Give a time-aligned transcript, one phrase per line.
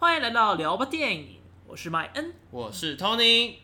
[0.00, 1.26] 欢迎来到聊吧电影，
[1.66, 3.56] 我是麦恩，我是 Tony。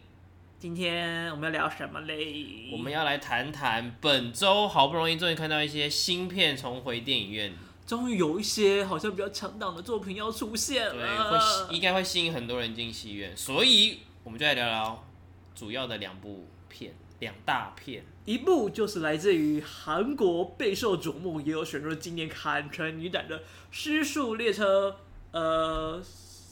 [0.58, 2.68] 今天我们要聊什么嘞？
[2.70, 7.54] 我们要来谈谈本周好不容易终于看到一些新片重回电影院，
[7.86, 15.06] 终于有一些好像比较强档的作品要出现了，对，会应该会吸引很多人进戏院，所以我们就来聊聊
[15.54, 18.04] 主要的两部片，两大片。
[18.26, 23.38] 一部就是来自于韩国备受瞩目，也有选入今年坎城影展的
[23.70, 24.90] 《失速列车》。
[25.32, 26.00] 呃，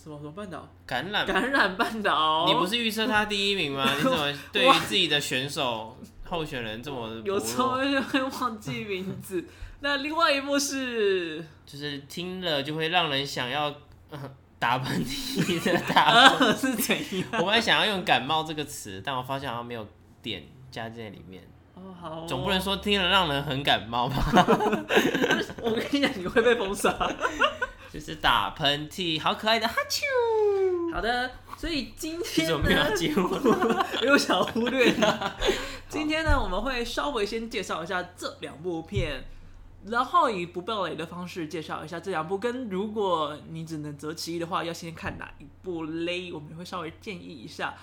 [0.04, 0.68] 什么什么半岛？
[0.84, 2.44] 感染感染半岛。
[2.46, 3.88] 你不是预测他第一名吗？
[3.96, 9.42] 你怎么对于自己的选手候选人这么有时候会忘记名字？
[9.80, 13.74] 那另外一部是，就是听了就会让人想要、
[14.10, 14.20] 呃、
[14.58, 17.28] 打喷嚏的打喷嚏、呃、 是怎样？
[17.32, 19.88] 我本来想要用感冒这个词，但我发现好像没有
[20.20, 21.42] 点加在里面。
[21.74, 24.22] 哦，好哦，总不能说听了让人很感冒吧？
[25.62, 26.94] 我跟你讲，你会被封杀。
[27.94, 30.02] 就是打喷嚏，好可爱的哈啾。
[30.92, 33.40] 好的，所以今天呢，没有结婚，
[34.00, 35.32] 没有想忽略它。
[35.88, 39.22] 今天呢，我们会稍微先介绍一下这两部片，
[39.86, 42.36] 然后以不暴雷的方式介绍一下这两部。
[42.36, 46.32] 跟如果你只能择其一的话，要先看哪一部嘞？
[46.32, 47.76] 我们会稍微建议一下。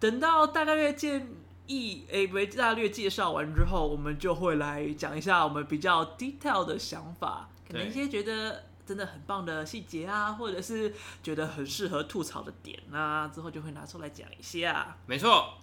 [0.00, 1.28] 等到大概略建
[1.68, 8.64] 议，哎，不，大略介绍完之后，我们就会来讲一下我们比较 detail 的想法，可能一些觉得。
[8.92, 14.94] 真的很棒的细节啊，或者是觉得很适合吐槽的点啊，之后就会拿出来讲一下。
[15.06, 15.54] 没错。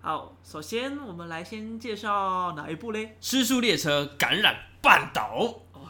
[0.00, 3.06] 好，首先我们来先介绍哪一部嘞？
[3.20, 5.36] 《尸速列车：感染半岛》。
[5.72, 5.88] 哦，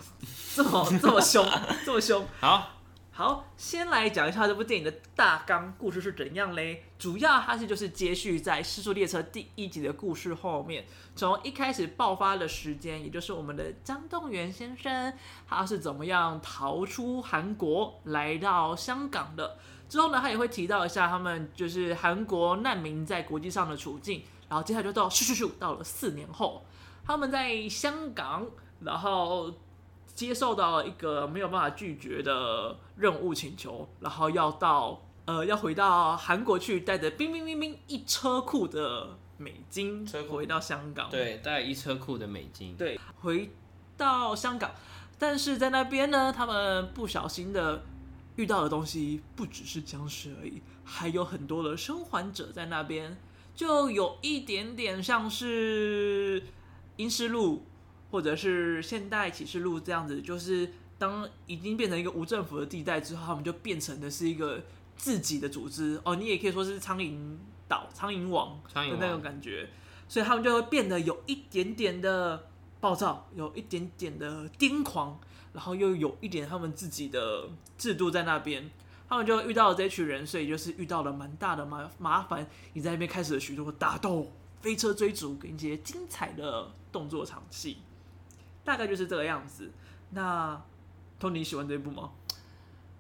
[0.55, 1.48] 这么这么凶，
[1.86, 2.28] 这么凶。
[2.38, 2.68] 好。
[3.16, 6.82] 好，先来讲一下这部电影的大纲故事是怎样嘞？
[6.98, 10.84] 主要它是就是接续在《尸速列车》第一集的故事后面，
[11.14, 15.14] 从一开始爆发的时间，也就是我们的张栋元先生，
[15.48, 19.58] 他是怎么样逃出韩国来到香港的。
[19.88, 24.24] 之后呢，他也会提到一下他们就是韩国难民在国际上的处境。
[24.48, 26.66] 然后接下来就到咻咻咻，到了四年后，
[27.06, 28.44] 他们在香港，
[28.80, 29.55] 然后。
[30.14, 41.11] 接受到了一个没有办法拒绝的任务请求，然后要到呃要回到韩国去，带着冰冰冰冰一车库的美金车回到香港。
[41.11, 42.77] 对，带一车库的美金。
[42.77, 43.51] 对，回
[43.97, 44.70] 到香港，
[45.19, 47.83] 但是在那边呢，他们不小心的
[48.36, 53.19] 遇到的东西不只是僵尸而已，还有很多的生还者在那边，
[53.57, 56.41] 就有一点点像是
[56.96, 57.57] 《阴尸路》。
[58.14, 64.63] 或者是现代启示录这样子，就是当已经变成一个无政府的地带之后，他们就变成的是一个
[64.97, 66.01] 自己的组织。
[66.05, 67.19] 哦，你也可以说是苍蝇
[67.67, 69.69] 岛、苍蝇王的那种感觉，
[70.08, 72.48] 所以他们就会变得有一点点的
[72.80, 75.19] 暴躁，有一点点的癫狂，
[75.52, 78.70] 然后又有一点他们自己的制度在那边，
[79.08, 84.31] 他们就遇到了这群人，所以就是遇到了蛮大的麻麻烦，你在那边开始了许多打斗、
[84.63, 87.79] 飞车追逐跟一些精彩的动作场戏。
[88.64, 89.70] 大概就是这个样子。
[90.11, 90.61] 那
[91.20, 92.11] 托尼喜欢这一部吗？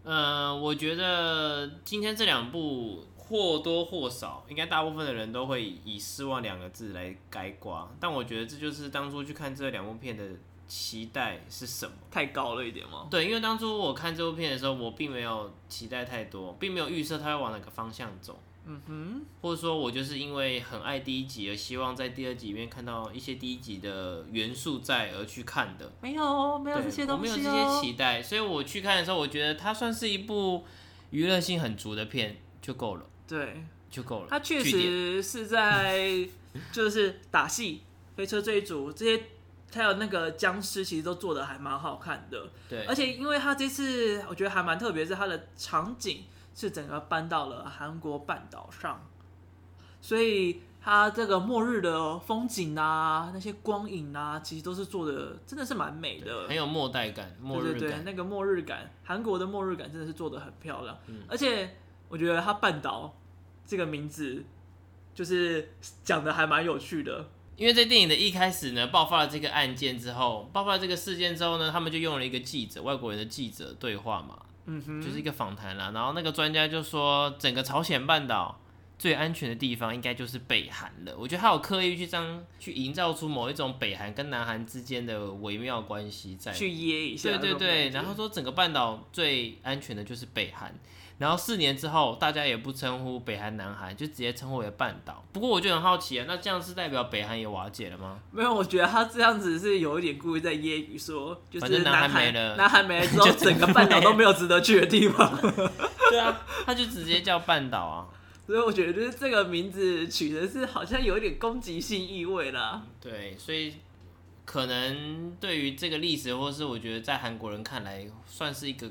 [0.02, 7.90] 呃，我觉得今天这两部或多或少，应该大部分的人都会以失望两个字来概括。
[7.98, 10.22] 但我觉得这就是当初去看这两部片的
[10.68, 11.94] 期待是什么？
[12.10, 13.06] 太高了一点吗？
[13.10, 18.38] 对，因为当初我看这部片的时候，我并没有期待太多，并没有预设它会往哪个方向走。
[18.66, 25.92] 嗯哼，或者说，我就是因为很爱第一集，而希望在第二集里面看到一些第一集的元素在而去看的。
[26.00, 30.64] 没有，没有这些东西，我没有这些期待，所以我去看的时候，我觉得它算是一部
[31.10, 33.04] 娱乐性很足的片就够了。
[33.28, 34.28] 对，就够了。
[34.30, 36.26] 它确实是在
[36.72, 37.82] 就是打戏、
[38.16, 39.22] 飞车追逐这些，
[39.74, 42.50] 还有那个僵尸，其实都做的还蛮好看的。
[42.66, 46.24] 对，而且因为它这次我觉得还蛮特别，是它的场景。
[46.54, 49.04] 是整个搬到了韩国半岛上，
[50.00, 57.72] 所以它这个末日的风景啊，那些光影啊，其实都是做的真的是蛮美的，很有末代感，末日感。
[57.72, 60.96] 对对对，那个末日感，韩国的末日感真的是做的很漂亮。
[61.06, 61.76] 嗯，而且
[62.08, 63.12] 我觉得它半岛
[63.66, 64.44] 这个名字
[65.14, 65.72] 就是
[66.04, 74.38] 讲的还蛮有趣的，因为在电影的一开始呢，爆发了这个案件之后，爆发了这个事件之后呢，他们就用了一个记者，外国人的记者对话嘛。
[74.66, 78.60] 嗯哼，就是一个访谈啦，然后那个专家就说，整个朝鲜半岛
[78.98, 81.14] 最安全的地方应该就是北韩了。
[81.18, 87.30] 我觉得他有刻意去这样去营造出某一种北韩跟南韩之间的微妙关系在，去噎一下。
[87.36, 90.74] 对对对，然后说整个半岛最安全的就是北韩。
[91.16, 95.24] 然后四年之后，大家也不称呼北韩、南韩，就直接称呼为半岛。
[95.32, 98.18] 不过我就很好奇啊，那这样是代表北韩也瓦解了吗？
[98.32, 105.38] 没有，我觉得他这样子是有一点故意在揶揄说，就是南韩没了，南韩没了之后， 整个半岛都没有值得去的地方。
[106.10, 108.08] 对啊，他就直接叫半岛啊。
[108.46, 112.82] 所以我觉得就是这个名字取的是好像有一点攻击性意味啦。
[113.00, 113.74] 对，所以
[114.44, 118.90] 可能对于这个历史，或是我觉得在韩国人看来，算是一个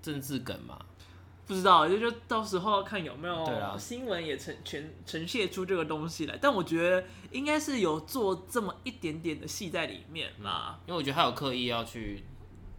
[0.00, 0.78] 政治梗嘛。
[1.52, 6.38] 不知道，就就到时候看有没有新闻也呈全呈现出这个东西来。
[6.40, 12.24] 但我觉得应该是有做这么一点点的戏在里面啦，因为我觉得他有刻意要去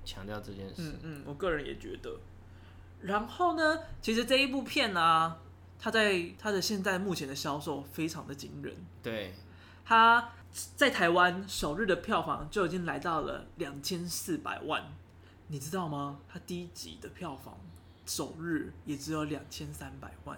[0.04, 0.76] 强调这件事。
[0.78, 2.20] 嗯嗯，我个人也觉得。
[3.02, 5.38] 然后呢，其实这一部片呢、啊。
[5.80, 9.34] 它在它的现在目前的销售非常的惊人，对，
[9.84, 10.30] 它
[10.78, 14.82] 在台湾首日的票房就已经来到了两千四百万，
[15.48, 16.22] 你知道吗？
[16.30, 17.58] 它第一集的票房
[18.06, 20.38] 首日也只有两千三百万，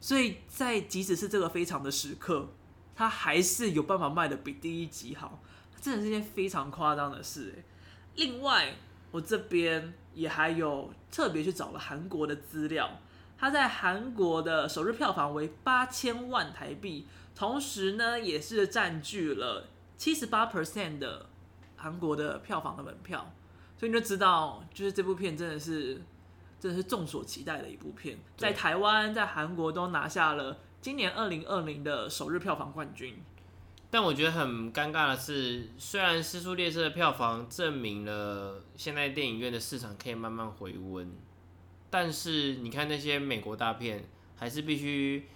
[0.00, 2.48] 所以在即使是这个非常的时刻，
[2.94, 5.42] 它还是有办法卖得比第一集好，
[5.74, 7.64] 这真的是一件非常夸张的事。
[8.14, 8.76] 另外，
[9.10, 13.00] 我这边也还有特别去找了韩国的资料。
[13.38, 19.68] 它在韩国的首日票房为八千万台币，同时呢，也是占据了
[19.98, 21.26] 七十八 percent 的
[21.76, 23.30] 韩国的票房的门票，
[23.76, 26.00] 所以你就知道，就是这部片真的是
[26.66, 33.22] 真的是众所期待的一部片，在台湾、在韩国都拿下了今年二零二零的首日票房冠军。
[33.88, 41.08] 但我觉得很尴尬的是，虽然《失速列车》的票房证明了现在电影院的市场可以慢慢回温。
[41.88, 44.04] 但是你看那些美国大片，
[44.34, 45.28] 还是必须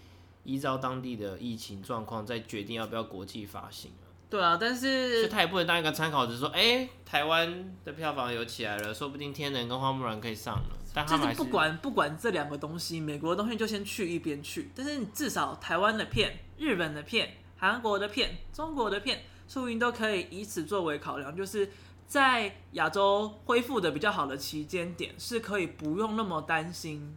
[0.43, 4.11] 依照当地的疫情状况再决定要不要国际发行啊。
[4.29, 10.80] 对啊，但是他也不能当一个参考，只是说，哎、欸，台湾的票房有起来了，说不定《天能》跟《花木兰》可以上了。
[10.95, 14.71] 但他们还是不管不管这两个东西，美国的东西就先去一边去。
[14.75, 21.71] 但是你至少台湾的片、日本的片、韩国的片、中国的片，说不定都可以以此作为考量，就是。
[22.11, 27.17] 在亚洲恢复的比较好的期间点，是可以不用那么担心，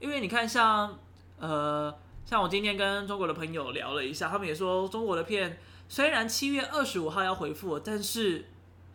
[0.00, 0.98] 因为你看像，像
[1.50, 1.94] 呃，
[2.24, 5.58] 像我今天跟中国的朋友聊了一下，他们也说中国的片
[5.90, 8.46] 虽然七月二十五号要回复，但是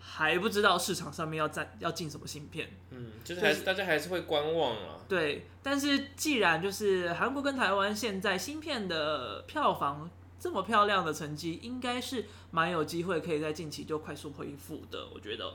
[0.07, 4.97] 还不知道市场上面要在要进什么芯片，嗯，就是还是大家还是会观望啊。
[5.09, 10.09] 对，但是既然就是韩国跟台湾现在芯片的票房。
[10.37, 15.07] 这么漂亮的成绩，应该是蛮有机会可以在近期就快速恢复的。
[15.11, 15.51] 我觉得，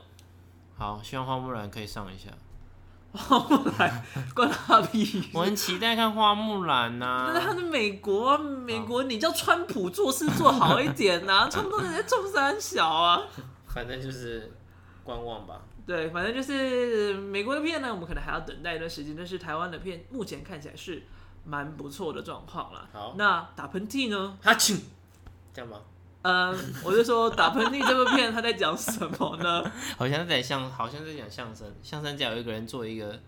[0.77, 2.29] 好，希望花木兰可以上一下。
[3.13, 4.03] 花木兰
[4.33, 5.23] 关他屁！
[5.33, 7.31] 我很期待看花木兰呐、啊。
[7.33, 13.21] 但是他是美国，美国你叫川普做事做好一点呐、啊，川普人家中山小啊。
[13.73, 14.51] 反正就是
[15.03, 15.61] 观望吧。
[15.85, 19.15] 对，反正就是美国的片呢，我们可能还要等待一段时间。
[19.15, 21.03] 但是台湾的片目前看起来是。
[21.43, 22.87] 蛮不错的状况啦。
[22.93, 24.37] 好，那打喷嚏呢？
[24.43, 24.77] 哈欠，
[25.51, 25.81] 这样吗？
[26.21, 29.71] 嗯，我就说打喷嚏这部片他在讲什么呢？
[29.97, 31.67] 好像在讲，好像在讲相声。
[31.81, 33.19] 相声讲有一个人做一个，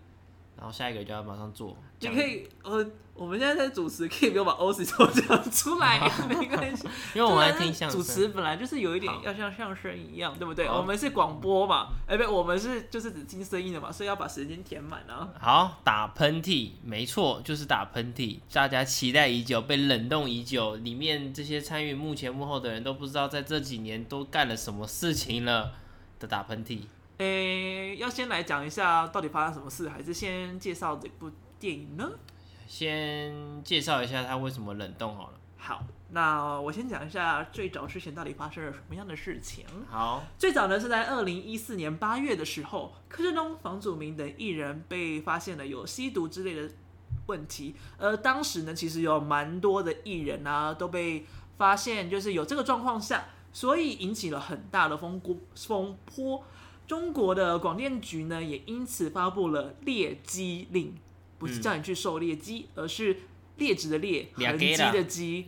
[0.64, 1.76] 然后下一个就要马上做。
[2.00, 2.86] 你可以，呃。
[3.16, 6.84] 我们现在在主持，可以不用把 OS 都讲出来， 没关系。
[7.14, 10.66] 因为我们来听相声，主持本来就是有一点要像相声一样，对不对？
[10.66, 15.28] 我们是广播嘛，哎，不，我们是就是只听声音的嘛，所以要把时间填满啊。
[15.38, 18.40] 好，打喷嚏，没错，就是打喷嚏。
[18.52, 25.70] 大家期待已久，被冷冻已久，里面这些参与幕前幕后的人都不知道在这几年都干了什么事情了
[26.18, 26.80] 的打喷嚏。
[27.18, 31.30] 诶，要先来讲一下到底发生什么事，还是先介绍这部
[31.60, 32.10] 电影呢？
[32.66, 35.34] 先介绍一下它为什么冷冻好了。
[35.56, 39.64] 好，那我先讲一下最早之前到底发生了什么样的事情。
[39.88, 46.68] 好，最早呢是在二零一四年八月的时候，柯震东、房祖名等艺人被发现了有吸毒之类的
[47.26, 51.24] 问题，而当时呢其实有蛮多的艺人啊都被
[51.56, 56.44] 发现就是有这个状况下，所以引起了很大的风波风波。
[56.86, 60.94] 中国的广电局呢也因此发布了猎鸡令。
[61.36, 63.14] 不是叫你去狩猎鸡，而是
[63.56, 65.44] 劣质的劣，痕迹的迹，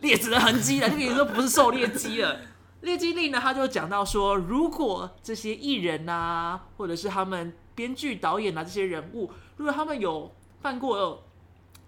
[0.00, 0.88] 劣质的痕迹了。
[0.88, 2.38] 就跟你说不是狩猎鸡了。
[2.82, 11.24] 猎鸡令呢，他就讲到说，如果这些艺人啊，或者是他们编剧、导演啊这些人物，如果他们有犯过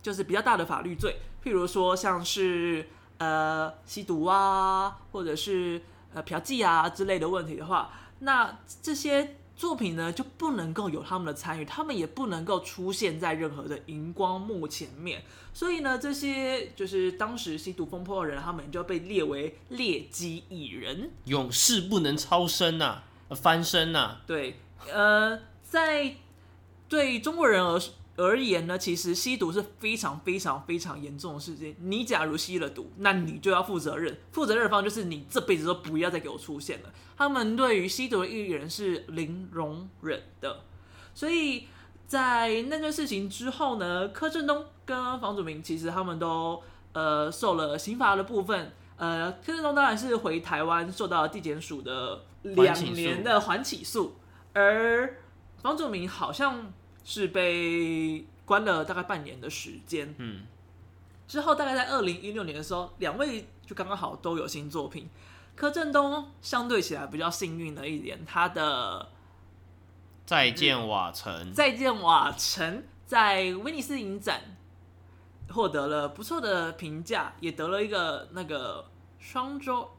[0.02, 2.88] 就是比较大的法律罪，譬如说像是
[3.18, 5.80] 呃吸毒啊，或者是
[6.12, 7.90] 呃嫖妓啊之类的问题的话，
[8.22, 9.36] 那这些。
[9.54, 15.22] 作品呢就不能够有他们的参与，他们也不能够出现在任何的荧光幕前面。
[15.52, 24.22] 所以呢，这些就是当时吸毒风波的人，他们就被列为劣迹艺人，永世不能超生呐、啊，翻身呐、啊。
[24.26, 24.58] 对，
[24.90, 26.16] 呃，在
[26.88, 27.80] 对中国人而
[28.16, 31.74] 而言呢，其实吸毒是非常非常非常严重的事情。
[31.80, 36.92] 你假如吸了毒，那你就要负责任，负责任方就是你这辈子都不要再给我出现了。
[37.16, 40.60] 他们对于吸毒的艺人是零容忍的，
[41.14, 41.66] 所以
[42.06, 48.72] 在那件事情之后呢，柯震东跟房祖名其实他们都呃受了刑罚的部分。
[48.98, 54.16] 呃，柯震东当然是回台湾受到地检署的两年的缓起诉，
[54.52, 55.16] 而
[55.60, 56.72] 房祖名好像
[57.04, 60.14] 是被关了大概半年的时间。
[60.18, 60.46] 嗯，
[61.26, 65.08] 之后大概在二零一六年的时候，两位就刚刚好都有新作品。
[65.54, 69.08] 柯震东相对起来比较幸运的一点，他的。
[70.24, 74.56] 再见瓦城，再见瓦城在威尼斯影展
[75.50, 79.90] 获得了不错的评价，也得了一个那个双周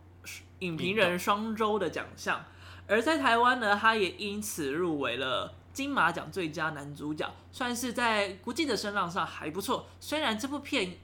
[0.60, 2.44] 影评人双周的奖项。
[2.88, 9.88] 而在台湾呢，他也因此入围了金马奖最佳男主角，算是在国际的声浪上还不错。
[10.00, 11.00] 虽然这部片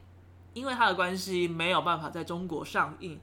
[0.53, 3.19] 因为他的关系没有办法在中国上映，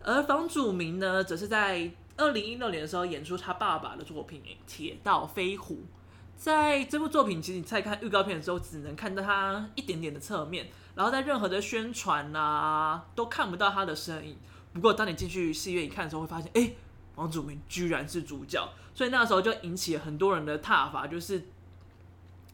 [0.00, 1.90] 而房祖名呢，则是在。
[2.16, 5.74] 二零一六年的时候，演出他爸爸的作品《铁道飞虎》。
[6.36, 14.36] 在这部作品，其实你在看预告片的时候，只能看到他一点点的侧面，然后在任何的宣传啊，都看不到他的身影。
[14.72, 16.72] 不过，当你进去戏院一看的时候，会发现，哎，
[17.14, 18.68] 房祖名居然是主角。
[18.94, 21.42] 所以那时候就引起了很多人的挞伐，就是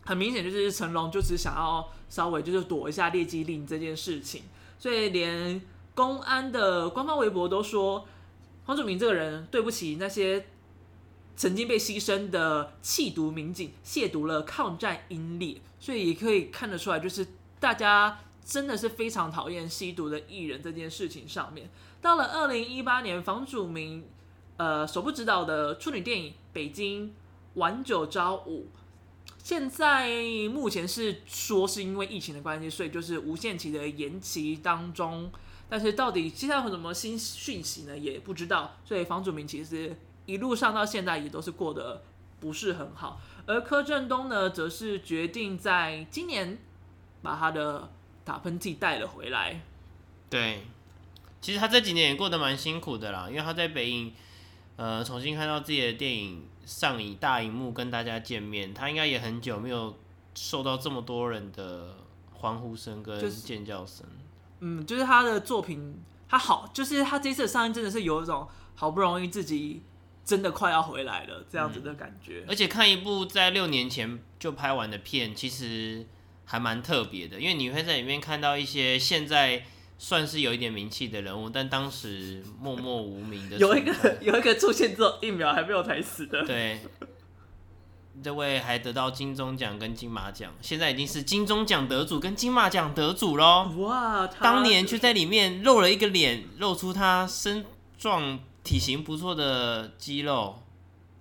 [0.04, 4.44] 很明显就是成龙就只想要稍微就是躲一下劣迹令这件事情。
[4.78, 5.60] 所以连
[5.94, 8.06] 公安的官方微博都说。
[8.62, 10.46] 房祖名这个人对不起那些
[11.34, 17.26] 曾经被牺牲的缉毒民警，亵渎了抗战英烈，所以也可以看得出来，就是
[17.58, 21.68] 大家真的是非常讨厌吸毒的艺人这件事情上面。
[22.00, 24.04] 到了二零一八年，房祖名
[24.60, 27.14] 呃首部执导的处女电影《北京
[27.54, 28.68] 晚九朝五》，
[29.42, 30.10] 现在
[30.52, 35.32] 目前是说是因为疫情的关系，所以就是无限期的延期当中。
[35.70, 37.96] 但是到底接下来有什么新讯息呢？
[37.96, 38.76] 也不知道。
[38.84, 42.02] 所以房祖名其实一路上到现在也都是过得
[42.38, 43.18] 不是很好。
[43.46, 46.58] 而柯震东呢，则是决定在今年
[47.22, 47.90] 把他的
[48.26, 49.62] 打喷嚏带了回来。
[50.28, 50.64] 对，
[51.40, 54.12] 其实他这几年也过得蛮辛苦的啦，因为他在北影
[54.80, 59.94] 呃重新看到自己的电影上以大荧幕跟大家见面，他应该也很久没有
[60.34, 61.98] 受到这么多人的
[62.32, 63.98] 欢呼声跟尖叫声。
[63.98, 64.08] 就是
[64.60, 69.82] 嗯，就是他的作品，他好，就是他这次的上映真的是有一种好不容易自己
[70.24, 72.40] 真的快要回来了这样子的感觉。
[72.40, 76.06] 嗯，而且看一部在六年前就拍完的片，其实
[76.46, 79.62] 还蛮特别的，因为你会在里面看到一些现在
[80.02, 83.58] 算是有一点名气的人物，但当时默默无名的。
[83.58, 83.92] 有一个
[84.22, 86.42] 有一个出现之后一秒还没有台词的。
[86.46, 86.80] 对。
[88.22, 93.70] 这位还得到金钟奖跟金马奖，现在已经是金钟奖得主跟金马奖得主喽！
[93.78, 97.64] 哇，当年却在里面露了一个脸，露出他身
[97.98, 100.62] 壮体型不错的肌肉。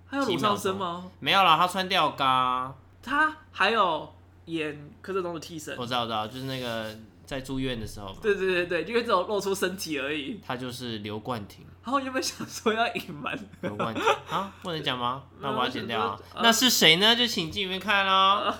[0.06, 1.10] 还有裸上身吗？
[1.20, 2.74] 没有啦，他穿吊嘎。
[3.02, 4.12] 他还有
[4.46, 5.76] 演柯震东的替身。
[5.76, 6.94] 我知道，我知道，就是那个。
[7.30, 10.40] 在住院的时候，对对对对，因为只有露出身体而已。
[10.44, 11.64] 他就是刘冠廷。
[11.84, 13.38] 然后有没有想说要隐瞒？
[13.60, 15.22] 刘冠廷啊，不能讲吗？
[15.40, 16.20] 那我把它剪掉啊。
[16.42, 17.14] 那是谁呢？
[17.14, 18.52] 就请进里面看喽。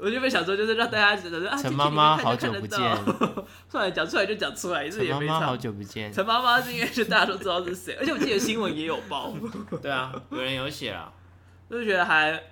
[0.00, 2.80] 我就没想说，就是让大家觉得啊，陈妈妈好久不见。
[3.70, 6.10] 出来 讲出来就讲出来，陈妈妈好久不见。
[6.10, 9.34] 陈妈妈是因为就大家都知道是谁，而且我记得新闻也有报。
[9.82, 11.12] 对啊，有人有写啊，
[11.68, 12.42] 就是觉得还。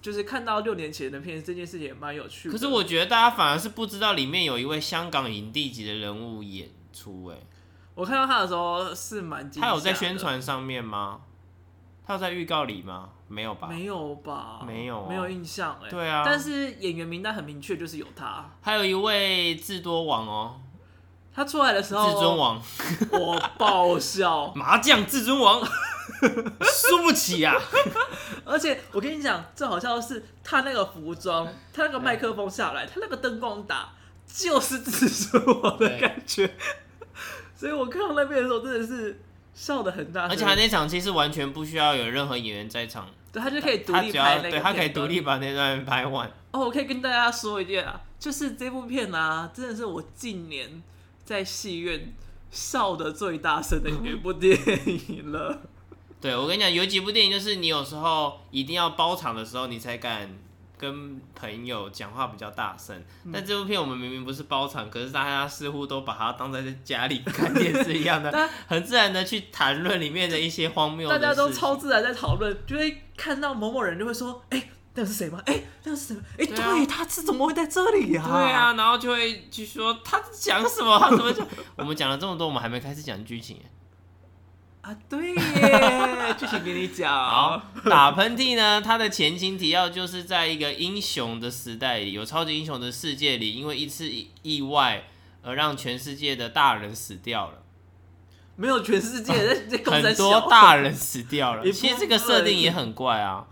[0.00, 2.52] 就是看到六年前的片，这件事情也蛮有趣的。
[2.52, 7.36] 可是我觉得大家反而是不知道里面有一位香港影帝级的人物演出哎。
[7.94, 9.50] 我看到他的时候是蛮。
[9.50, 11.20] 他有在宣传上面吗？
[12.06, 13.10] 他有在预告里吗？
[13.28, 13.68] 没有吧？
[13.68, 14.60] 没有吧？
[14.66, 15.88] 没有，没有印象哎。
[15.90, 16.22] 对啊。
[16.24, 18.50] 但是演员名单很明确，就是有他。
[18.62, 20.60] 还有一位智多王哦，
[21.32, 22.62] 他出来的时候，至尊王，
[23.12, 25.60] 我爆笑， 麻将至尊王。
[26.62, 27.62] 输不起呀、啊！
[28.44, 33.92] 而且我跟你讲，最好笑的是他那个服装，他那个麦克风下来，他那个灯光打，
[34.26, 36.50] 就是至尊王的感觉。
[37.54, 39.20] 所以我看到那边的时候，真的是
[39.54, 40.30] 笑得很大声。
[40.30, 46.30] 而且他那场其实完全不需要有任何演员在场，对，他就可以独立拍那个，对，他可以独立把那段拍完。
[46.52, 50.82] 哦，我可以跟大家说一件啊，就是这部片啊，真的是我近年
[51.24, 52.12] 在戏院
[52.50, 55.60] 笑的最大声的一部电影了。
[56.20, 60.28] 对，我跟你讲，有几部电影就是你有时候一定要包场的时候，你才敢
[60.76, 62.94] 跟朋友讲话比较大声。
[63.24, 68.30] 嗯、但这部片我们明明不是包场，可是大家似乎都把它当在家里看电视一样的，
[68.68, 71.08] 很自然的去谈论里面的一些荒谬。
[71.08, 75.40] 大家都超自然在讨论，就会看到某某人就会说：“哎、欸，那是谁吗？
[75.46, 76.16] 哎、欸，那是谁？
[76.38, 81.46] 哎、欸，对，啊、他是怎么会在这里呀、啊？”对啊，然后就会去说他讲什么，他怎么讲？
[81.76, 83.58] 我们讲了这么多，我们还没开始讲剧情。
[84.82, 87.12] 啊，对耶，剧情给你讲。
[87.12, 94.10] 好，打喷嚏呢，它的前情提要就是在一个英雄的时代里，有超级英雄的世界里，因为一次
[94.42, 95.04] 意外
[95.42, 97.62] 而让全世界的大人死掉了。
[98.56, 99.32] 没有全世界，
[99.84, 101.70] 啊、很多大人死掉了。
[101.70, 103.46] 其实这个设定也很怪啊。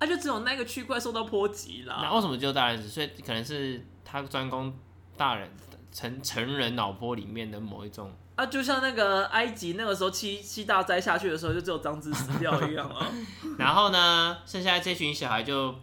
[0.00, 2.00] 啊，就只有那个区块受到波及了。
[2.02, 2.88] 那为什么只有大人死？
[2.88, 4.76] 所以可能是他专攻
[5.16, 5.48] 大人
[5.92, 8.12] 成成人脑波里面的某一种。
[8.40, 13.06] 啊，就像那个埃及那个时候七七大灾下去的时候，就只有张子死掉一样啊。
[13.58, 15.74] 然后呢，剩下这群小孩就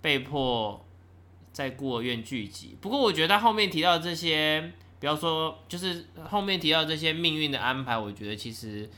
[0.00, 0.84] 被迫
[1.52, 2.76] 在孤儿院聚集。
[2.80, 8.90] 不过我觉得他后面提到这些，比方说就是后面提到这些命运的安排，我觉得其实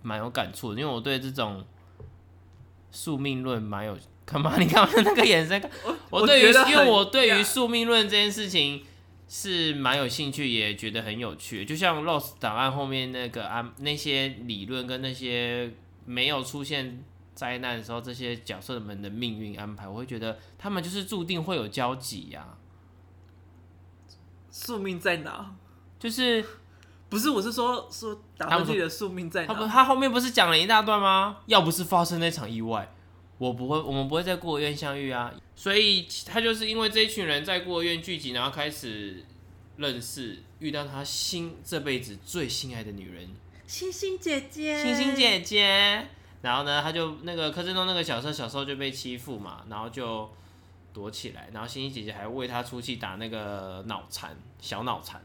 [0.00, 1.64] 蛮有感触的，因为我对这种。
[2.90, 4.56] 宿命论蛮有干嘛？
[4.58, 5.70] 你看我那个眼神，
[6.08, 8.82] 我对于因为我对于宿命论这件事情
[9.28, 11.64] 是蛮有兴趣，也觉得很有趣。
[11.64, 15.70] 就像《Lost 档案》后面那个啊，那些理论跟那些
[16.06, 17.04] 没有出现
[17.34, 22.56] 灾难的时候，这些角色们的命运安排，我会觉得他们就是注定会有交集呀。
[24.50, 25.54] 宿命在哪？
[25.98, 26.44] 就是
[27.08, 27.28] 不是？
[27.28, 29.52] 我是说说打喷嚏的宿命在哪？
[29.52, 31.38] 他不，他后面不是讲了一大段吗？
[31.46, 32.92] 要不是发生那场意外。
[33.36, 39.24] 我不会，我们不会再孤儿院相遇啊，所以他就是因为这一群人在孤儿院聚集，然后开始
[39.76, 43.28] 认识，遇到他心这辈子最心爱的女人，
[43.66, 46.06] 星星姐姐，星星姐姐。
[46.42, 50.30] 然后呢，他就那个柯震东那个角色小时候就被欺负嘛，然后就
[50.92, 55.20] 躲起来，然后星星姐姐还为他出气打那个脑残，小脑残。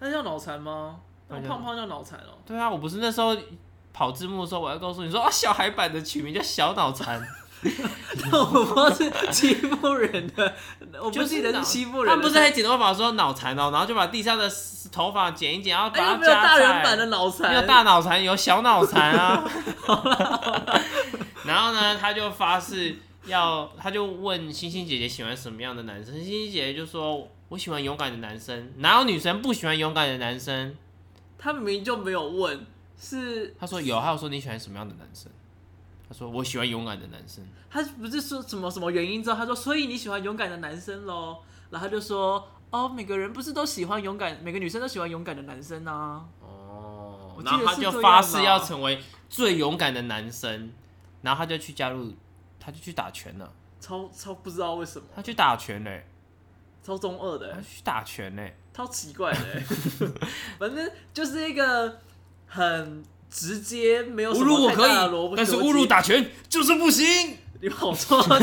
[0.00, 0.98] 那叫脑残吗？
[1.28, 2.36] 那胖胖叫脑残哦。
[2.44, 3.36] 对啊，我不是那时候。
[3.96, 7.24] 跑字幕的时候，我要告诉你说啊，小孩版的取名叫小脑残。
[8.32, 10.54] 我不知道是欺负人的，
[11.02, 12.10] 我不记得是欺负人。
[12.10, 14.50] 他们不是还剪头发说脑残哦，然后就把地上的
[14.92, 19.44] 头发剪一剪，然后把它加、欸、没有大人版的脑残，没有大脑残，有小脑残啊。
[21.44, 28.72] 然后呢，他就发誓要，他就问星星姐姐喜欢什么样的男生，星星姐姐就说，我喜欢勇敢的男生。
[28.78, 30.74] 哪有女生不喜欢勇敢的男生？
[31.38, 32.64] 他明明就没有问。
[32.98, 35.30] 是，他说有，他有说你喜欢什么样的男生？
[36.08, 37.42] 他说我喜欢勇敢的男生。
[37.70, 41.38] 他不是说什么什么原因之后，他说所以你喜欢勇敢的男生喽？
[41.70, 46.24] 然后他就说哦，每个人不是都喜欢勇敢，每个女生都喜欢勇敢的男生啊。
[46.40, 50.72] 哦，然后他就发誓要成为最勇敢的男生，
[51.22, 52.12] 然后他就去加入，
[52.60, 53.52] 他就去打拳了。
[53.80, 56.06] 超超不知道为什么，他去打拳嘞，
[56.82, 59.62] 超中二的，他去打拳嘞，超奇怪的，
[60.58, 61.98] 反正就是一个。
[62.46, 63.02] 很
[63.34, 67.36] 直接，没有什么太大的逻辑，但是侮辱打拳就是不行。
[67.60, 68.38] 你好说，他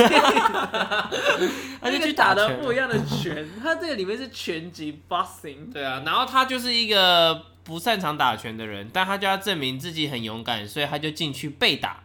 [1.89, 5.71] 就去打的不一样的拳，他这个里面是拳击 boxing。
[5.71, 12.03] 对啊，然后他就是一个不擅长打拳的人，但他就要证明自己很勇敢，所以他就进去被打。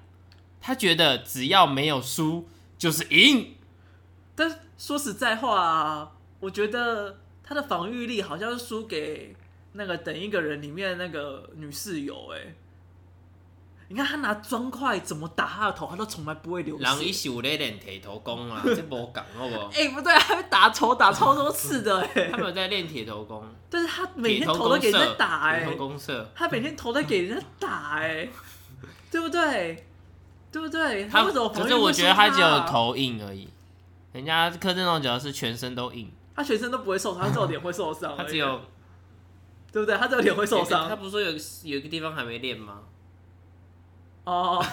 [0.61, 2.47] 他觉得只要没有输
[2.79, 3.57] 就是赢。
[4.37, 9.35] 但说实在话，我觉得他的防御力好像是输给。
[9.79, 12.55] 那个等一个人里面那个女室友，哎，
[13.89, 16.83] 你看他拿砖块怎么打他的头，他都从来不会流血。
[16.83, 19.71] 人伊是有在练铁头功啊， 这无讲好不好？
[19.73, 28.29] 哎，不对，他被打头打超多次的，哎，他没有在练铁头功，但是他每天头都给人家打，哎，公社，他每天头都给人家打，哎，
[29.11, 29.87] 对不对？
[30.51, 31.07] 对不对？
[31.07, 31.49] 他为什么？
[31.51, 33.49] 可是我觉得他只有头硬而已，
[34.13, 38.61] 人家柯震东主要是全身都硬，他全身都不会受伤，他只有脸会受伤， 他只有。
[39.73, 39.95] 对不对？
[39.99, 40.89] 他这个脸会受伤。
[40.89, 41.31] 他不是说有
[41.65, 42.81] 有一个地方还没练吗？
[44.27, 44.63] 哦。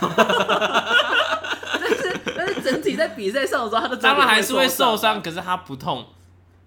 [1.80, 6.06] 但是但是整体在比赛上的时候，他的当然还是会受伤，可是他不痛，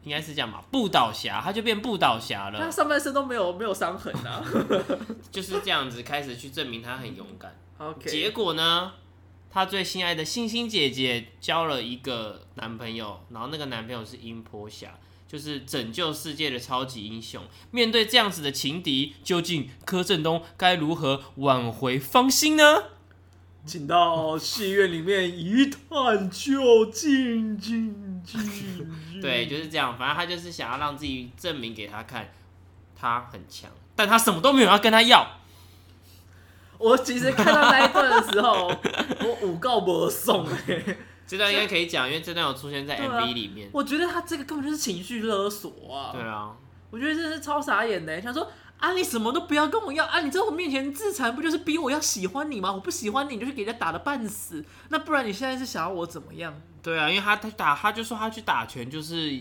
[0.03, 0.63] 应该是这样吧？
[0.71, 2.59] 不倒侠，他就变不倒侠了。
[2.59, 4.43] 他上半身都没有没有伤痕啊。
[5.31, 7.55] 就是这样子开始去证明他很勇敢。
[7.79, 8.09] OK。
[8.09, 8.93] 结果呢？
[9.49, 14.89] 他最心爱的星星姐姐交了一个男朋友，然后那个男朋友是音波侠。
[15.29, 22.85] 就是拯救世界的超级英雄，面对这样子的情敌，究竟柯震东该如何挽回芳心呢？
[23.65, 29.21] 请到戏院里面一探究竟，竟，竟。
[29.21, 29.99] 对，就是这样。
[29.99, 32.33] 反正他就是想要让自己证明给他看，
[32.95, 35.27] 他很强，但他什么都没有要跟他要。
[36.79, 40.97] 我其实看到那一段的时候，我五告不送哎。
[41.27, 43.69] 这段应该可以讲，因为这段有出现在 MV 里面。
[43.69, 46.13] 啊、我觉得他这个根本就是情绪勒索啊！
[46.13, 46.55] 对啊，
[46.91, 48.23] 我觉得这是超傻眼的。
[48.23, 52.73] 想说啊，你什么都不要跟我要啊，你在我面前自残，不就是逼我要喜欢你吗？
[52.73, 54.65] 我不喜欢你，你就去给人家打的半死。
[54.91, 56.55] 那不然你现在是想要我怎么样？
[56.83, 59.41] 对啊，因为他他打，他就说他去打拳就是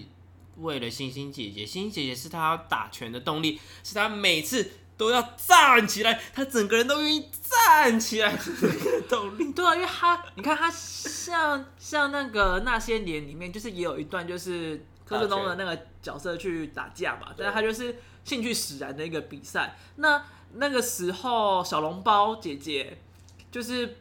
[0.57, 8.33] 为了星星姐姐，星星姐姐是他打拳的动力，是他每次都要站起来，他整个人都愿意站起来，
[9.09, 9.51] 动力。
[9.51, 19.75] 对啊，因为他，你看他像像那个那些年里面，就是也有一段就是柯震东的那个角色去打架嘛，但是他就是兴趣使然的一个比赛。
[19.97, 22.97] 那那个时候小笼包姐姐
[23.51, 23.97] 就是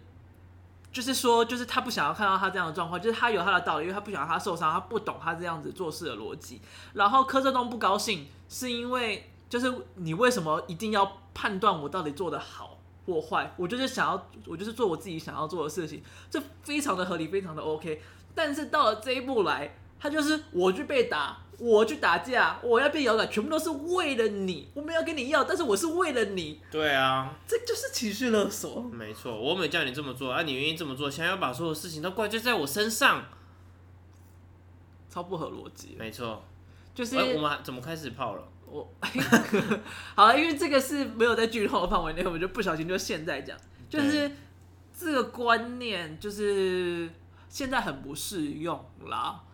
[0.92, 6.60] 就是说，就是他不想要看到他这样的状况，就是他有他的道理，因为他不想让他受伤，他不懂他这样子做事的逻辑。
[6.92, 9.30] 然后柯震东不高兴，是因为。
[9.54, 13.54] 就是你为什么一定要判断我到底做的好或坏？
[13.56, 18.02] 我就是想要，我就是做我自己想要做的事情，这非常的合理，非常的 OK。
[18.34, 26.60] 但是到了这一步来，他就是我去被打，我去打架，我要被摇杆，全部都是为了你，我没有跟你要，但是我是为了你。
[26.72, 28.80] 对啊，这就是情绪勒索。
[28.80, 33.24] 没错，我没叫你这么做，啊，你愿意这么做，想要把所有事情都怪罪在我身上，
[35.08, 35.94] 超不合逻辑。
[35.96, 36.42] 没错，
[36.92, 38.42] 就是、欸、我们怎么开始泡了？
[38.74, 38.92] 我
[40.16, 43.56] 好了，因为这个是没有在剧透的范围内，我们就不小心就现在讲，
[43.88, 44.28] 就是
[44.92, 47.08] 这个观念就是
[47.48, 49.44] 现在很不适用啦。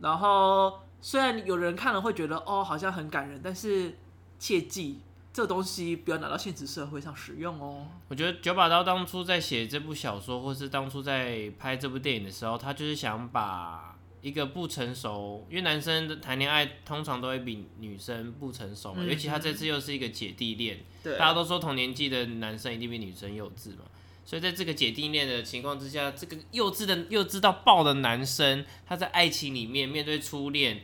[0.00, 3.98] 然后虽然有人看了会觉得哦，好像很感人，但是
[4.38, 7.86] 切记这个东西不要拿到现实社会上使用哦。
[8.08, 13.93] 我觉得九把刀当初在写这部小说，或是当初在拍这部电影的时候，他就是想把。
[14.24, 23.84] 一个不成熟，因为男生的谈恋爱通常都会比女生不成熟嘛，嗯、尤其他这次又是一个姐弟恋，对，大家都说同年纪的男生一定比女生幼稚嘛，
[24.24, 30.80] 所以在这个姐弟恋的情况之下，这个幼稚的幼稚到爆的男生，他在爱情里面面对初恋，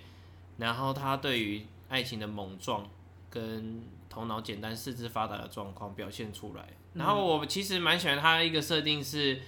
[0.58, 2.86] 然后他对于爱情的莽撞
[3.30, 9.40] 跟头脑简单、四肢发达的状况表现出来，然后我其实蛮喜欢他的一个设定是。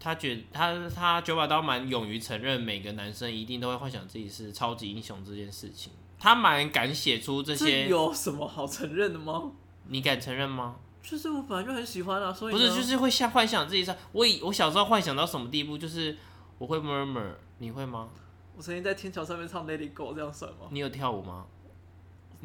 [0.00, 7.84] 他觉得他他九把刀蛮勇于承认每个男生一定都会幻想自己是超级英雄这件事情，他蛮敢写出这些。
[7.84, 9.52] 这有什么好承认的吗？
[9.88, 10.76] 你敢承认吗？
[11.02, 13.94] 就是我本来就很喜欢啊，所以不是就是会像幻想自己是。
[14.12, 16.16] 我以我小时候幻想到什么地步，就是
[16.58, 18.08] 我会 murmur，你会吗？
[18.56, 20.68] 我曾经在天桥上面唱 Let It Go，这样算吗？
[20.70, 21.46] 你有跳舞吗？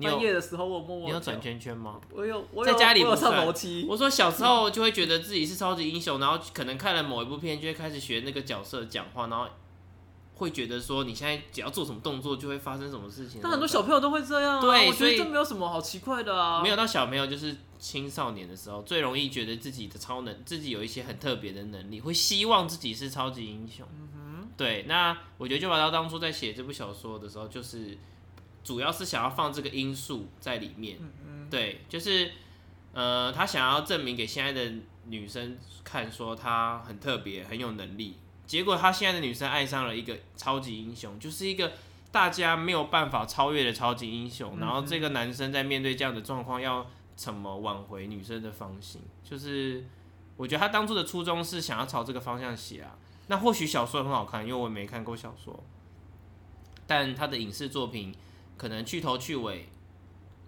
[0.01, 1.07] 半夜的时候我默默。
[1.07, 2.01] 你有转圈圈吗？
[2.11, 3.85] 我有，我在家里不上楼梯。
[3.87, 9.47] 我说小时候就会觉得自己是超级英雄，然后可能看了某一部片，就会开始学那个角色讲话，然后
[10.35, 13.39] 会觉得说你现在只要做什么动作就会发生什么事情。
[13.41, 14.61] 但很多小朋友都会这样啊。
[14.61, 16.61] 对，我觉得这没有什么好奇怪的啊。
[16.61, 23.87] 没有到小朋友，就是青少年的时候，最容易觉得自己的超能，自己有一些很特别的能力，会希望自己是超级英雄。
[23.93, 24.49] 嗯哼。
[24.57, 27.97] 对，那我觉得就把他当初在写这部小说的时候，就是。
[28.65, 30.97] 主要是想要放这个因素在里面，
[31.51, 32.31] 对，就是，
[32.93, 34.73] 呃，他想要证明给现在的
[35.05, 38.17] 女生看，说他很特别，很有能力。
[38.47, 41.73] 结果他现在的女生爱上了一个超级英雄，就是一个
[42.11, 44.57] 大家没有办法超越的超级英雄。
[44.59, 48.99] 然后这个男生在面对这样的状况，要怎么挽回女生的芳心？
[49.23, 49.85] 就是
[50.37, 52.97] 我觉得他当初的初衷是想要朝这个方向写啊。
[53.27, 55.63] 那或许小说很好看，因为我没看过小说，
[56.87, 58.11] 但他的影视作品。
[58.57, 59.67] 可能去头去尾，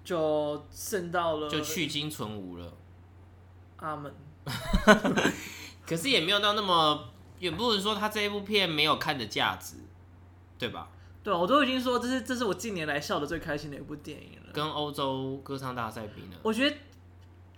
[0.03, 2.73] 就剩到了，就去精存无了。
[3.77, 4.13] 阿门。
[5.85, 9.75] 可是也没有到那么，也不是说他这一部片没有看的价值，
[10.57, 10.89] 对吧？
[11.23, 14.53] 对，我都已经说这是这是我近年来笑的最开心的一部电影了。
[14.53, 16.37] 跟欧洲歌唱大赛比呢？
[16.43, 16.77] 我觉得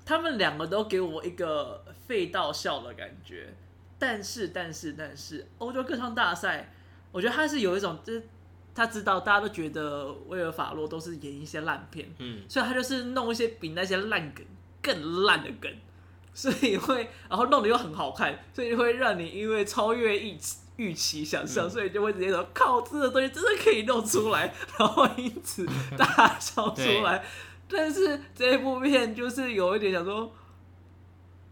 [0.04, 3.54] 他们两个都给我一个废到笑的感觉，
[4.00, 6.74] 但是但是但是欧洲歌唱大赛，
[7.12, 8.28] 我觉得它是有一种就是。
[8.76, 14.46] 他知道大家都觉得威尔法洛都是演一些烂片，嗯，所以他就是弄一些比那些烂梗
[14.82, 15.70] 更烂的梗，
[16.34, 20.38] 所以会然后弄得又很好看，所以会让你因为超越预
[20.78, 27.24] 预期想象，嗯，所以就会直接说靠，这个东西真的可以弄出来， 然后因此大笑出来。
[27.68, 30.32] 但是这一部片就是有一点想说，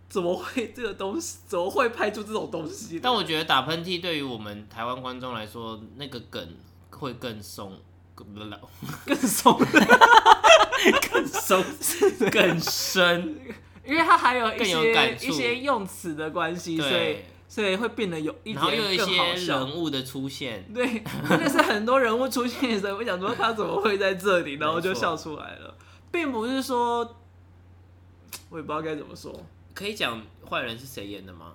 [0.08, 3.00] 怎么会这个东西怎么会拍出这种东西？
[3.00, 6.48] 但我觉得打喷嚏对于我们台湾观众来说，那个梗。
[6.90, 7.80] 会更松，
[8.16, 8.58] 更老，
[9.06, 9.58] 更松，
[11.12, 11.64] 更松，
[12.32, 13.40] 更深，
[13.86, 25.76] 因为它还有一些一些用词的关系，所以所以会变得有一点更好笑，然后有一些人物的出现，对，真的是很多人物出现的时候，我想说他怎么会在这里，然后就笑出来了，
[26.12, 27.16] 并不是说，
[28.50, 29.34] 我也不知道该怎么说，
[29.74, 31.54] 可以讲坏人是谁演的吗？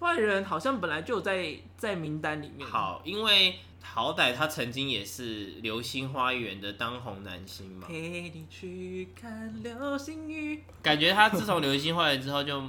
[0.00, 3.56] 坏人好像本来就在在名单里面，好，因为。
[3.88, 7.86] 好歹他曾经也是《流星花园》的当红男星嘛。
[7.86, 10.60] 陪你去看流星雨。
[10.82, 12.60] 感觉他自从《流星花园》之后就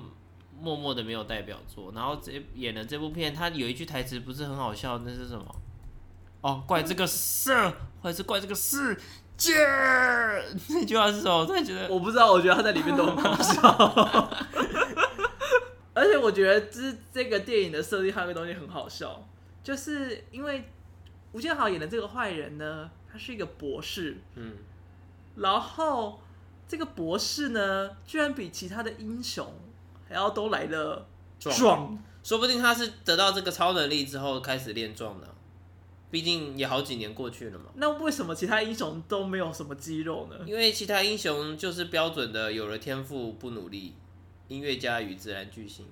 [0.62, 5.44] 默默的没有代表作，然后这演了这部片，他有一句台词不是很好笑，那是什么？
[6.42, 7.52] 哦，怪这个事，
[8.04, 8.96] 或者是怪这个事，
[9.36, 11.40] 劲儿，那句话是什么？
[11.40, 14.32] 我突然觉得，我不知道，我觉得他在里面都很好笑。
[15.98, 19.28] 而且我觉得这这个电影的设定还有一个东西很好笑，
[19.64, 20.64] 就是因为
[21.32, 24.54] 吴建豪演的这个坏人呢，他是一个博士，嗯，
[25.38, 26.20] 然后
[26.68, 29.52] 这个博士呢，居然比其他的英雄
[30.08, 31.08] 还要都来的
[31.40, 35.28] 壮，壮说不定他是得到这个超能力之后开始练壮的，
[36.12, 37.66] 毕竟也好几年过去了嘛。
[37.74, 40.36] 那为什么其他英雄都没有什么肌肉呢？
[40.46, 43.96] 因为其他英雄就是标准的有了天赋不努力。
[44.48, 45.86] 音乐家与自然巨星，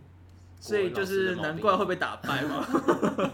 [0.59, 2.65] 所以就是难怪会被打败嘛。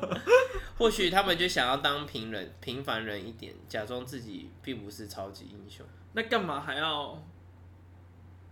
[0.77, 5.85] 或许他们就想要当平人、平凡人一点，假装自己并不是超级英雄。
[6.13, 7.23] 那干嘛还要？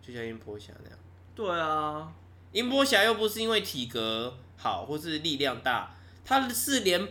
[0.01, 0.99] 就像音波侠那样。
[1.33, 2.13] 对啊，
[2.51, 7.07] 音波侠又不是因为体格好或是力量大，他是连。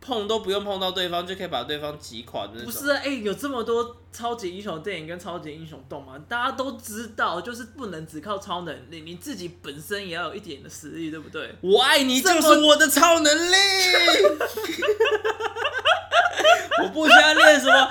[0.00, 2.66] 碰都不用碰到对方就可以把对方击垮的那种。
[2.66, 11.54] 不是哎、欸，有这么多超级英雄电影跟超级英雄动漫，大家都知道，就是不能只靠超能力，你自己本身也要有一点的实力，对不对？
[11.60, 13.56] 我爱你就是我的超能力。
[16.82, 17.90] 我不需要练什么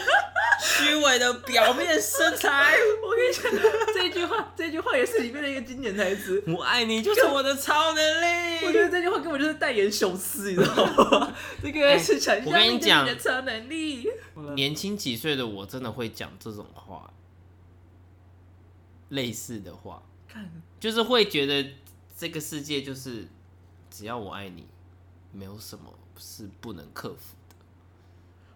[0.77, 2.75] 虚伪的表面身材。
[3.03, 6.43] 我跟你讲，这句话，这句话也是里面的一个经典台词。
[6.47, 8.65] 我爱你就是我的超能力。
[8.65, 11.33] 我觉得这句话根本就是代言雄狮，你知道吗？
[11.61, 14.09] 这个是想象你的超能力。
[14.55, 17.13] 年轻几岁的我真的会讲这种话，
[19.09, 21.65] 类似的话，看就是会觉得
[22.17, 23.27] 这个世界就是
[23.89, 24.67] 只要我爱你，
[25.31, 27.35] 没有什么是不能克服。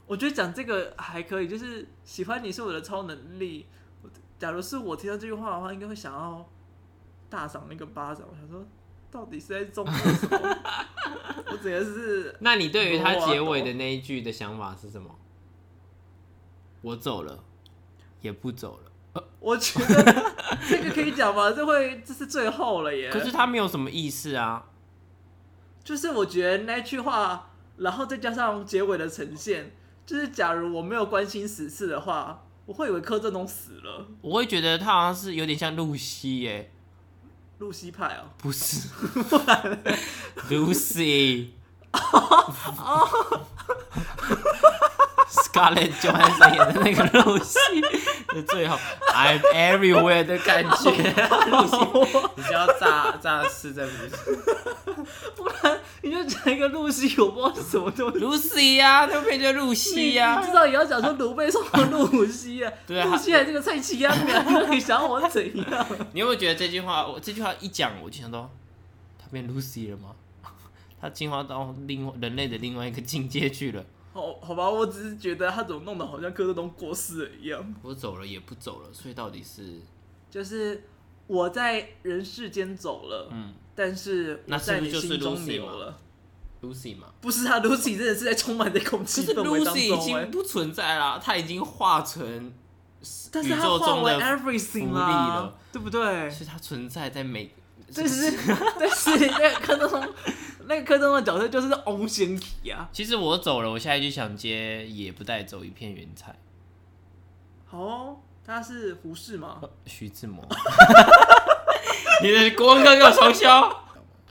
[0.10, 3.68] 我觉得讲这个还可以，就是喜欢你是我的超能力。
[4.40, 6.50] 假如是我听到这句话的话，应该会想要
[7.30, 8.26] 大赏那个巴掌。
[8.28, 8.66] 我想说，
[9.12, 10.58] 到底是在中什么？
[11.52, 12.36] 我整个是……
[12.40, 15.16] 那你对于他结尾的那一句的想法是什么？
[16.82, 17.44] 我走了，
[18.22, 19.24] 也不走了。
[19.40, 20.34] 我觉得
[20.68, 21.52] 这个可以讲吗？
[21.52, 23.12] 这会这是最后了耶。
[23.12, 24.66] 可是他没有什么意思啊。
[25.84, 29.76] 就是我觉得那句话，然后再加上结尾的呈现。
[30.10, 34.08] 就是假如我没有关心时事的话，我会以为柯震东死了。
[34.22, 36.72] 我会觉得他好像是有点像露西耶，
[37.60, 38.90] 露西派哦、喔，不是，
[40.50, 41.50] Lucy。
[45.32, 47.60] Scarlett Johansson 演的那个露西
[48.28, 48.78] 的最后
[49.14, 50.90] ，I'm everywhere 的感觉，
[51.50, 51.78] 露西，
[52.36, 54.16] 你就要炸炸死在露西，
[55.36, 58.18] 不然你就讲一个露西，我不知道是什么东西。
[58.20, 65.88] 露西呀，那配叫露西呀，你知道也要讲说卢贝送的露西啊，对啊，露西还是个蔡奇亚苗，你想我怎样？
[66.14, 68.50] 你有没有觉得这句话，我这句话一讲，我就想到
[69.20, 70.10] 他变露西了吗？
[71.02, 73.86] 他进化到另人类的另外一个境界去了。
[74.20, 77.74] 好，好吧，我只是觉得他怎么弄得好像柯震东过世了一样。
[77.82, 79.80] 我走了也不走了，所以到底是
[80.30, 80.84] 就是
[81.28, 85.98] 我在人世间走了，嗯，但是我在你心中留了。
[86.62, 87.08] Lucy 嘛？
[87.22, 89.76] 不是他，Lucy 真的是在充满在空气氛围当中。
[89.76, 92.52] Lucy 已经不存在了，他已经化成
[93.32, 96.30] 但是他化为 everything 了，对不对？
[96.30, 97.50] 是他存在在每，
[97.96, 98.38] 但是
[98.78, 100.14] 但是那个柯震东。
[100.70, 102.88] 那个柯震东的角色就是翁仙体啊。
[102.94, 106.38] 其实我走了，我下一句想接，也不带走一片云彩。
[107.66, 109.60] 好、哦，他是胡适吗？
[109.88, 110.48] 徐志摩。
[112.22, 113.48] 你的国文课给我重修。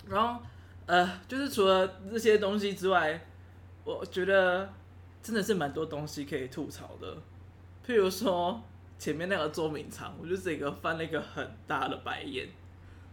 [0.07, 0.41] 然后，
[0.87, 3.21] 呃，就是除了这些东西之外，
[3.83, 4.73] 我觉得
[5.21, 7.17] 真的是蛮多东西可以吐槽的。
[7.85, 8.63] 譬如说
[8.97, 12.49] 前面那个捉迷藏，我就这个翻了一个很大的白眼，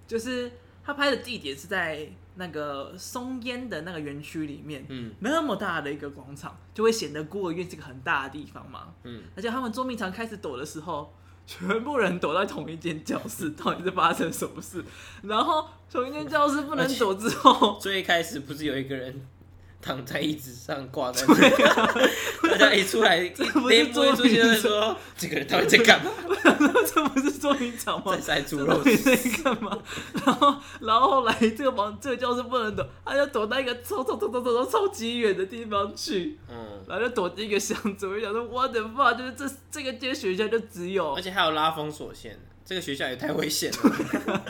[0.06, 0.52] 就是
[0.84, 2.08] 他拍的地点是在。
[2.36, 11.14] 那个松烟的那个园区里面，嗯，那么大的一个广场，就会显得孤儿院是个很大的地方嘛，嗯，而且他们捉迷藏开始躲的时候，
[11.46, 14.84] 全部人躲在同一间教室，到底是发生什么事？
[15.24, 19.28] 然后同一间教室不能躲之后，最开始不是有一个人？
[19.86, 22.10] 躺在椅子上挂在那个，
[22.50, 26.10] 大家一出来， 这不是捉迷藏，说这个人到底在干嘛？
[26.92, 28.16] 这不是捉迷藏吗？
[28.16, 29.78] 在塞猪肉，在干嘛？
[30.26, 36.40] 然后，然后后来这个房，这个教室不能躲，他就躲到一个超超超超超超级远的地方去。
[36.50, 38.08] 嗯，然后就躲进一个箱子。
[38.08, 39.16] 我就想说，What the fuck？
[39.16, 44.42] 就是这这个间学校就只有，而且还有拉封锁线，这个学校也太危险了。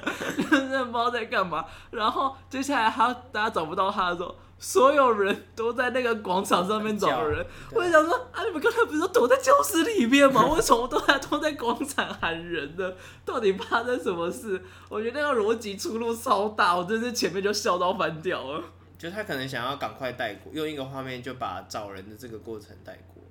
[0.76, 1.66] 真的不知道在干嘛。
[1.92, 4.36] 然后接下来他大家找不到他的时候。
[4.58, 10.46] 所有人都在那个广场上面找人，我就想说啊，你们刚才不是都躲在教室里面吗？
[10.56, 12.94] 为什么都在都在广场喊人呢？
[13.26, 14.60] 到底发生什么事？
[14.88, 18.64] 我觉得那个逻辑出入超大，我真是前面就笑到翻掉了。
[18.98, 23.22] 就他可能想要赶快带过，用一个画面就把找人的这个过程带过。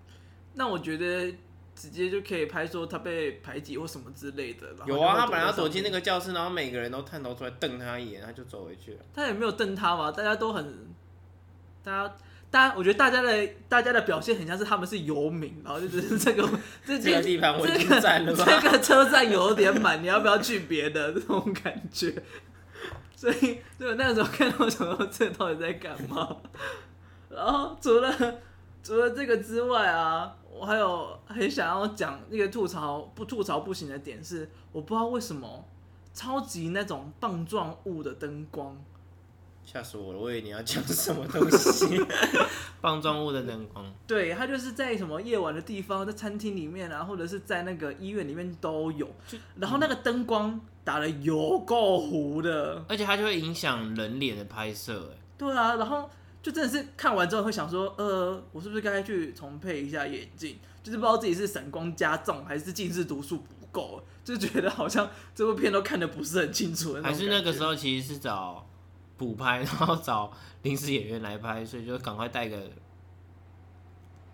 [0.52, 1.34] 那我觉得
[1.74, 4.68] 直接就可以拍说他被排挤或什么之类的。
[4.86, 8.98] 有啊，他本来要走进那个教室，然后每个人都探头出来瞪他一眼，他就走回去了。
[9.14, 10.64] 他也没有瞪他嘛，大家都很，
[11.82, 12.16] 大家，
[12.50, 16.48] 大家，我觉得大家的大家的表现很像是他们是游民，然后就只是 这个
[16.86, 22.14] 这这个地盘我已经占了吧，这个车站有点满，你要不要去别的这种感觉？
[23.16, 26.36] 所以，对那个时候看到想说这到底在干嘛？
[27.30, 28.14] 然后除了
[28.82, 35.62] 除了这个之外啊，我还有很想要讲那个吐槽不吐槽不行的点是，我不知道为什么
[36.14, 38.74] 超级那种棒状物的灯光，
[39.62, 40.18] 吓死我了！
[40.18, 42.00] 我以为你要讲什么东西？
[42.80, 49.06] 棒状物的灯光，对，它就是在什么夜晚的地方，在餐厅里面啊，或者是在那个医院里面都有。
[49.56, 55.12] 然后那个灯光打的有够糊的，而且它就会影响人脸的拍摄。
[55.12, 56.08] 哎，对啊，然后。
[56.44, 60.58] 就真的是看完之后会想说，呃，我是不是该去重配一下眼镜？
[60.82, 67.00] 就是不知道自己是散光加重还是近视度数不够，就觉得好像这部片都看得不是很清楚。
[67.02, 68.68] 还是那个时候其实是找
[69.16, 70.30] 补拍，然后找
[70.60, 72.60] 临时演员来拍，所以就赶快带个。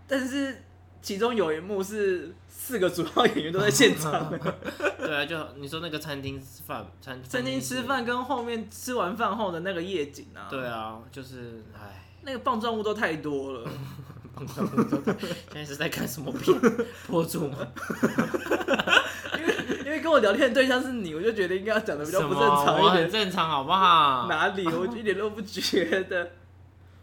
[0.08, 0.64] 但是
[1.02, 4.32] 其中有一幕是四个主要演员都在现场。
[4.98, 10.48] 对啊，就你说那个餐厅吃饭，餐餐厅吃饭跟后面吃完饭后的那个夜景啊。
[10.50, 12.06] 对啊，就是唉。
[12.22, 13.70] 那个棒状物都太多了，
[14.36, 15.18] 棒状物都太……
[15.18, 16.54] 现在是在看什么片？
[17.08, 17.56] 播主吗？
[19.38, 19.54] 因为
[19.86, 22.84] 因为跟我聊天的对象是你，我就觉得应该要讲的比较不正常一点。
[22.84, 24.26] 我很正常，好不好？
[24.28, 24.66] 哪里？
[24.68, 26.30] 我一点都不觉得。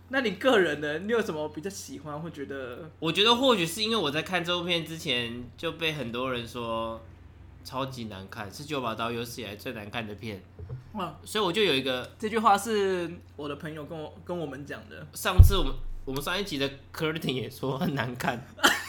[0.10, 1.00] 那你个人呢？
[1.00, 2.18] 你有什么比较喜欢？
[2.18, 2.90] 会觉得？
[3.00, 7.02] 我觉得或许是因为我在看这部片之前就被很多人说
[7.64, 10.42] 超级难看，是九把刀有史以来最难看的片。
[10.94, 11.14] 哇！
[11.26, 15.06] 所以我就有一个这句话是我的朋友跟我跟我们讲的。
[15.14, 15.74] 上次我们
[16.06, 18.42] 我们上一集的 Curtin 也说很难看，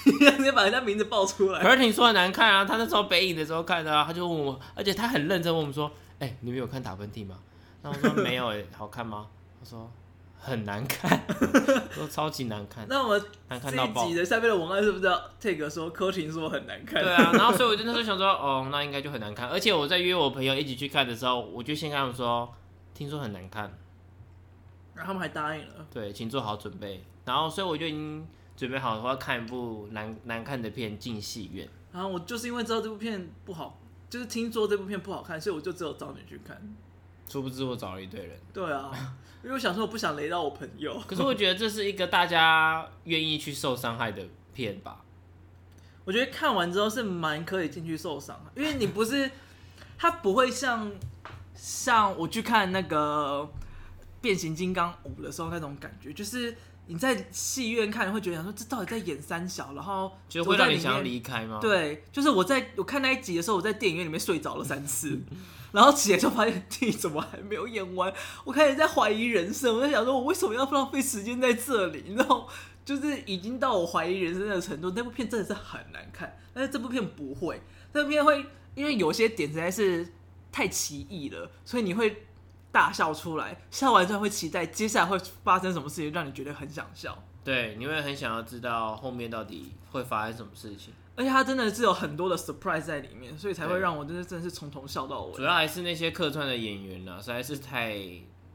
[0.05, 1.61] 你直接把人家名字报出来。
[1.65, 7.37] Curtin 说很难看啊，他那时候北影的时候看的啊，他就问我，而且他很认真问我们说：“哎、欸，你们有看打喷嚏吗？”
[7.83, 9.27] 然后我说：“没有。”哎，好看吗？
[9.59, 9.91] 他说。
[10.41, 11.27] 很难看，
[11.97, 12.87] 都超级难看。
[12.89, 17.03] 那我们这一集的下面的文案是不是要 take 说柯廷说很难看？
[17.03, 19.49] 对啊，然后所以我就那时候想说，哦，那应该就很难看。
[19.49, 22.55] 而且我在约我朋友一起去看的时候，我就先跟他们说，
[22.95, 23.65] 听说很难看，
[24.95, 25.87] 然后他们还答应了。
[25.93, 27.05] 对，请做好准备。
[27.25, 31.69] 然后所以我就已经准备好了，我要看一部难难看的片进戏院。
[31.93, 36.57] 然后我就是因为知道这部片不好，就是听说这部片不好看，所以我就只有找你去看。
[37.29, 38.39] 殊不知我找了一堆人。
[38.53, 38.91] 对啊。
[39.41, 41.01] 因为我想说，我不想雷到我朋友。
[41.07, 45.05] 可是我觉得这是一个大家愿意去受伤害的片吧。
[46.05, 49.31] 我觉得看完之后是蛮可以进去受伤，因为你不是，
[49.97, 50.91] 他不会像
[51.55, 53.49] 像我去看那个
[54.21, 56.57] 变形金刚五的时候那种感觉，就是
[56.89, 61.59] 你在戏院看会觉得说这到底在演三小，然后就会让你想要离开吗？
[61.61, 65.21] 对，就是我在我看那一集的时候，我在电影院里面睡着了三次。
[65.71, 68.11] 然后起来就发现自己怎么还没有演完，
[68.45, 69.77] 我开始在怀疑人生。
[69.77, 72.15] 我在想说，我为什么要浪费时间在这里？
[72.17, 72.49] 然后
[72.87, 74.91] 就是已经到我怀疑人生的程度。
[74.97, 77.61] 那部片真的是很难看，但是这部片不会，
[77.93, 80.09] 这部片会因为有些点实在是
[80.51, 82.25] 太奇异了，所以你会
[82.73, 83.61] 大笑出来。
[83.71, 87.17] 笑完之后会期待接下来会发生什么事情，让你觉得很想笑。
[87.45, 90.93] 对，你会很想要知道后面到底会发生什么事情。
[91.17, 95.35] 而且它真的是有很多的 surprise 在里面，所以才会让我真的真的是从头笑到尾。
[95.35, 97.99] 主要还是那些客串的演员呢，实在是太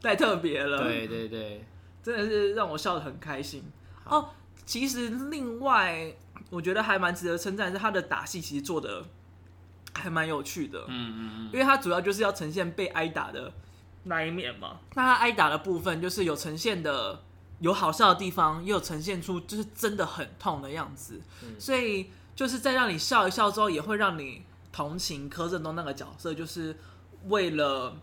[0.02, 0.82] 太特别了。
[0.84, 1.66] 对对对，
[2.02, 3.64] 真的是让我笑得很开心。
[4.06, 4.30] 哦，
[4.66, 6.14] 其实另外
[6.50, 9.04] 我觉得还蛮值得称赞，是他的打戏其实做的
[9.94, 10.80] 还蛮有趣的。
[10.88, 13.52] 嗯嗯嗯，因为他主要就是要呈现被挨打的
[14.04, 14.80] 那一面嘛。
[14.96, 17.24] 那他挨打的部分就是有呈现的
[17.60, 22.10] 有好笑的地方，也有呈现出就是真的很痛的样子，嗯、所以。
[22.36, 26.76] 就是在让你笑一笑之后，也会让你同情柯震东那个角色，就是
[27.28, 27.96] 为了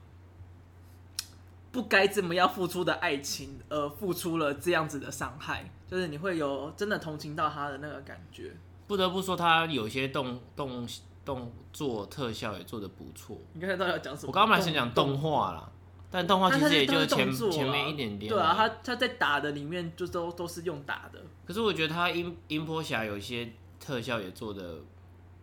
[1.72, 8.56] 不该这么要付出的爱情而付出了这样子的伤害，就是你会有真的同情到他的那个感觉。
[8.86, 10.86] 不得不说，他有些动动
[11.24, 13.36] 动作特效也做得不错。
[13.54, 14.28] 你刚才到底要讲什么？
[14.28, 15.68] 我刚刚本来想讲动画啦，
[16.10, 18.30] 但动画其实也就是前前面一点点。
[18.30, 21.20] 对啊，他他在打的里面就都都是用打的。
[21.46, 23.52] 可是我觉得他音音波侠有一些。
[23.82, 24.76] 特效也做的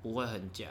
[0.03, 0.67] 不会很假。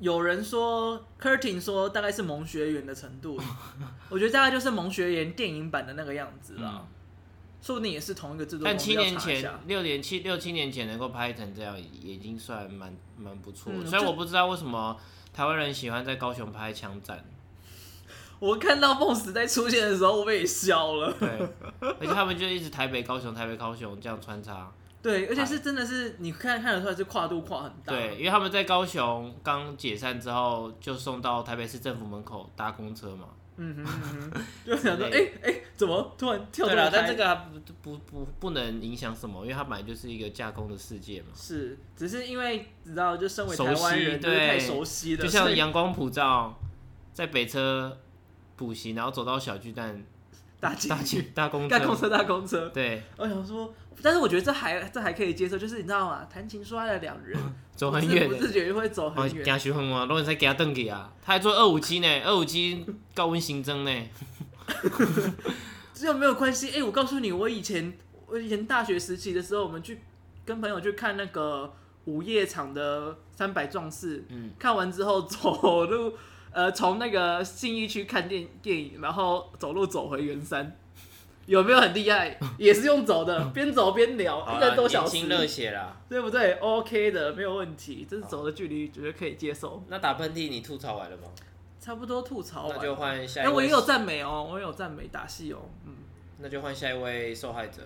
[0.00, 3.38] 有人说，Curtin 说大概是萌学园的程度，
[4.08, 6.80] 我觉得大概就是萌学园电影版的那个样子啦。
[6.80, 6.86] 嗯、
[7.60, 8.64] 说不定也是同一个制作。
[8.64, 13.70] 但七年前、六年七六七年前能够拍成这样，也已经算蛮蛮不错。
[13.74, 14.98] 嗯、所以我不知道为什么
[15.34, 17.22] 台湾人喜欢在高雄拍枪战。
[18.44, 21.12] 我看到 BOSS 在出现的时候，我被笑了。
[21.18, 21.28] 对，
[21.80, 24.70] 而且他们就一直台北高雄台北高雄这样穿插。
[25.00, 27.92] 对，而且是真的是你看看得出来是跨度跨很大。
[27.94, 33.28] 对，因为他们在高雄刚解散之后，就送到台北市政府门口搭公车嘛。
[33.56, 36.90] 嗯哼嗯哼，就想说， 哎哎、欸欸，怎么突然跳出来？
[36.90, 37.40] 但这个
[37.82, 41.28] 不不不不能影响什么，因为它本来就是一个架空的世界嘛。
[41.34, 45.22] 是，只是因为你知道，就身为台湾人，对，太熟悉了。
[45.22, 46.58] 就像阳光普照，
[47.12, 47.96] 在北车
[48.56, 50.04] 补习，然后走到小巨蛋，
[50.60, 50.98] 大大
[51.34, 52.68] 大公车，大公车，大公车。
[52.70, 56.26] 对，我想说，但是我觉得这还这还可以接受，就是你知道吗？
[56.32, 57.38] 谈情说爱的两人。
[57.74, 59.44] 走很远，不自觉会走很远。
[59.44, 61.12] 行学分啊，都是在给他登记啊。
[61.20, 63.90] 他还做二五七呢，二五七高温新增呢。
[65.92, 66.68] 这又没有关系。
[66.68, 67.92] 哎、欸，我告诉你，我以前
[68.28, 69.98] 我以前大学时期的时候，我们去
[70.44, 71.72] 跟朋友去看那个
[72.04, 74.24] 午夜场的三百壮士。
[74.28, 74.52] 嗯。
[74.56, 76.16] 看完之后走路，
[76.54, 80.76] 呃，从那个信义区看电电影，然后走路走回圆山。
[81.46, 82.38] 有没有很厉害？
[82.56, 88.06] 也是用走的， 边走边聊，一个多小时，年轻热血啦，对不对？OK 的，没有问题。
[88.08, 89.84] 这是走的距离，觉得可以接受。
[89.88, 91.24] 那打喷嚏，你吐槽完了吗？
[91.78, 92.76] 差不多吐槽完。
[92.78, 93.50] 那就换下一位。
[93.50, 95.58] 哎、欸，我也有赞美哦，我也有赞美打戏哦。
[95.84, 95.92] 嗯，
[96.38, 97.82] 那就换下一位受害者。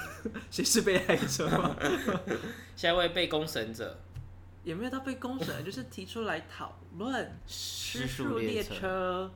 [0.50, 1.76] 谁是被害者吗？
[2.74, 3.98] 下一位被攻神者。
[4.64, 7.38] 也没有到被公审， 就是提出来讨论。
[7.46, 9.30] 失速列车。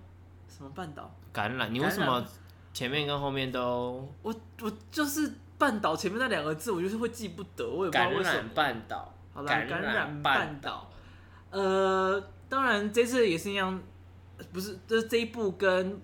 [0.48, 1.14] 什么半岛？
[1.32, 1.72] 感染？
[1.72, 2.26] 你为什么？
[2.72, 8.24] 前面跟后面都，我我就是半岛前面那两个字，我就是会记不得，我也不知道为什么。
[8.24, 10.90] 感染半岛，好了，感染半岛。
[11.50, 13.80] 呃，当然这次也是一样，
[14.52, 16.00] 不是，就是这一部跟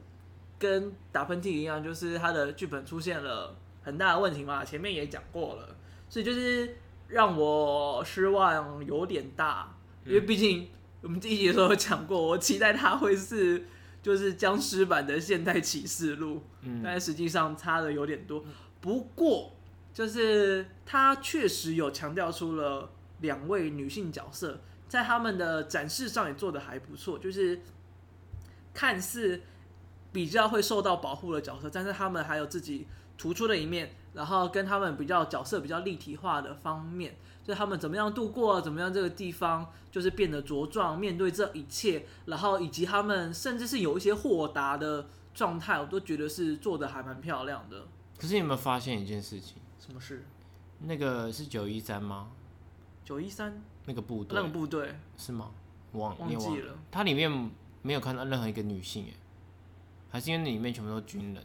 [0.59, 5.77] 跟打喷嚏一样，就是它的剧本出现了很大的问题嘛，前面也讲过了，
[6.09, 6.77] 所以就是
[7.09, 10.69] 让我失望有点大，因为毕竟
[11.03, 13.67] 我们第一集的时候有讲过，我期待它会是。
[14.05, 18.45] 就是僵尸版的《现代启示录》，嗯，但实际上差的有点多。
[18.79, 19.57] 不过，
[19.95, 22.91] 就是它确实有强调出了
[23.23, 27.19] 两位女性角色，在他们的展示上也做的还不错。
[27.19, 27.63] 就是
[28.75, 29.41] 看似
[30.13, 32.87] 比较会受到保护的角色，但是他们还有自己
[33.17, 37.17] 突出的一面，然后跟他们比较角色比较立体化的方面。
[37.45, 47.87] 就他们怎么样度过，怎么样这个地方就是变得茁壮，面对这一切，然后以及他们甚至是有一些豁达的状态，我都觉得是做的还蛮漂亮的。
[48.17, 49.59] 可是你有没有发现一件事情？
[49.79, 50.25] 什么事？
[50.81, 52.31] 那个是九一三吗？
[53.05, 55.51] 九一三那个部队，那个部队是吗？
[55.93, 56.75] 忘忘记了。
[56.91, 57.31] 它里面
[57.83, 59.15] 没有看到任何一个女性，哎，
[60.13, 61.45] 还是因为里面全部都是军人？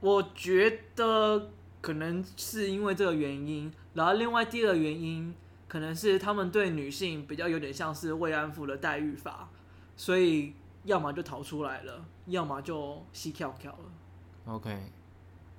[0.00, 1.50] 我觉得。
[1.82, 5.32] 可能是因为这个原因，然后另外第二个原因，
[5.68, 9.48] 可能是他们对女性比较有点像是慰安妇的待遇法，
[9.96, 13.84] 所以要么就逃出来了， 要么就死翘翘了。
[14.46, 14.90] OK，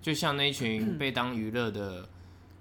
[0.01, 2.09] 就像那群被当娱乐的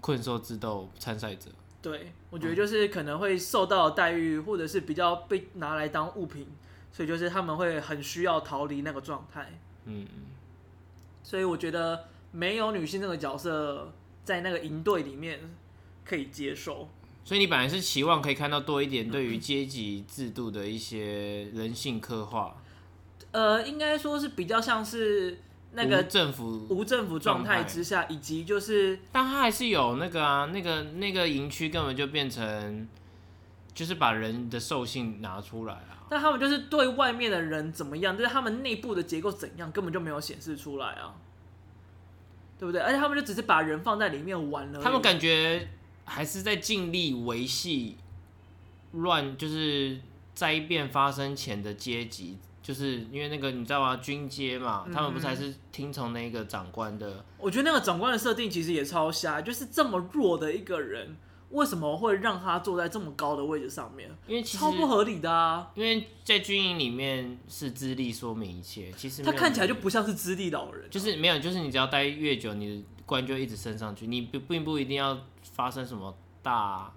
[0.00, 1.50] 困兽之斗参赛者。
[1.82, 6.46] 对，我觉得就是可能会受到待遇，或者是比较被拿来当物品，
[6.92, 9.58] 所以就是他们会很需要逃离那个状态。
[9.86, 10.22] 嗯嗯，
[11.26, 12.04] 所以我觉得。
[12.32, 13.90] 没有女性这个角色
[14.22, 15.40] 在那个营队里面
[16.04, 16.86] 可以接受，
[17.24, 22.54] 所以你本来是期望可以看到多一点对于阶级制度的一些人性刻画。
[23.30, 25.38] 呃，应该说是比较像是
[25.72, 32.86] 那个政府无政府状态之下，以及就是，但他还是有那个啊，那个那个营区根本就变成
[33.76, 41.14] 就是把人的兽性拿出来啊，但他们就是对外面的人怎么样，就是他们内部的结构怎样，根本就没有显示出来啊。
[42.58, 42.80] 对不对？
[42.80, 44.80] 而且他们就只是把人放在里面玩了。
[44.80, 45.68] 他们感觉
[46.06, 47.98] 还是在尽力维系
[48.92, 49.98] 乱，就是
[50.34, 53.96] 灾变发生前的阶级，就是因为那个你知道吗？
[53.96, 57.22] 军阶嘛，嗯、他们不是还是听从那个长官的？
[57.36, 61.14] 我觉得那个长官的设定其实也超瞎，就是这么弱的一个人。
[61.56, 64.10] 为什么会让他坐在这么高的位置上面？
[64.26, 65.70] 因为其实超不合理的啊！
[65.74, 75.18] 因为在军营里面是资历说明一切，其实他看起来就不像是资历老人，就是没有，就是你只要待越久，你的官就一直升上去，你并并不一定要
[75.54, 76.92] 发生什么大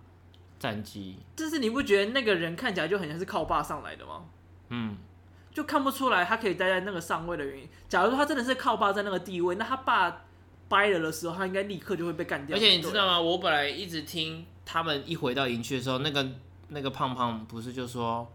[0.60, 1.20] 战绩。
[1.38, 4.26] 但是你不觉得那个人看起来就很像是靠爸上来的吗？
[4.68, 4.98] 嗯，
[5.54, 7.70] 就看不出来他可以待在那个上位的原因。
[7.88, 10.24] 假如说他真的是靠爸在那个地位，那他爸。
[10.70, 12.56] 掰了的时候，他应该立刻就会被干掉。
[12.56, 13.20] 而且你知道吗？
[13.20, 16.26] 我本来一直听他们一回到营区的时候，那个
[16.68, 18.32] 那个胖胖不是就说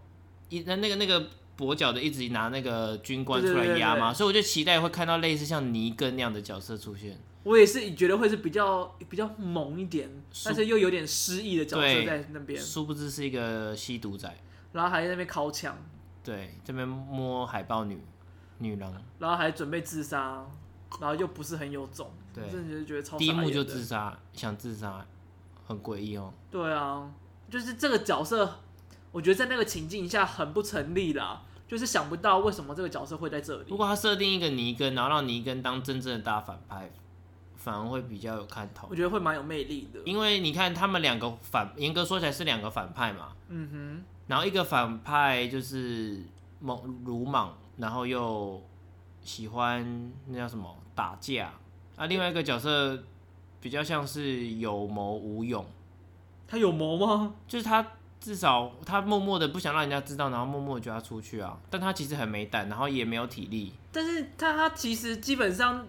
[0.49, 7.17] 一那那个那个跛脚的一直拿那个军官出来压嘛，所以我就期待会看到类似像尼根那样的角色出现。
[7.45, 10.11] 我也是觉得会是比较比较猛一点，
[10.45, 12.61] 但是又有点失意的角色在那边。
[12.61, 14.29] 殊不知是一个吸毒仔，
[14.73, 15.77] 然后还在那边靠枪，
[16.25, 18.01] 对，这边摸海豹女
[18.59, 20.45] 女郎，然后还准备自杀。
[21.01, 23.17] 然后又不是很有种，对，真的觉得超。
[23.17, 25.07] 第一幕就自杀，想自杀，
[25.67, 26.33] 很诡异哦。
[26.51, 27.09] 对啊，
[27.49, 28.59] 就是这个角色，
[29.13, 33.65] 我觉得在那个情境下很不成立啦，就是想不到为什么这个角色会在这里。
[33.69, 36.91] 如果他设定一个尼根，然后让尼根当真正的大反派，
[37.57, 38.89] 反而会比较有看头。
[38.91, 43.33] 我觉得会蛮有魅力的，因为你看他们两个反，严格说起来是两个反派嘛。
[43.49, 44.05] 嗯哼。
[44.27, 46.23] 然后一个反派就是
[46.59, 48.63] 猛鲁莽，然后又
[49.23, 51.53] 喜欢那叫什么打架
[51.97, 52.07] 啊。
[52.07, 52.99] 另外一个角色
[53.61, 55.65] 比较像是有谋无勇。
[56.47, 57.35] 他有谋吗？
[57.49, 57.87] 就是他
[58.21, 61.57] 至少他默默的不想让人家知道，然后默默的就要出去啊。
[61.71, 63.73] 但他其实很没胆，然后也没有体力。
[63.93, 65.87] 但是他他其实基本上。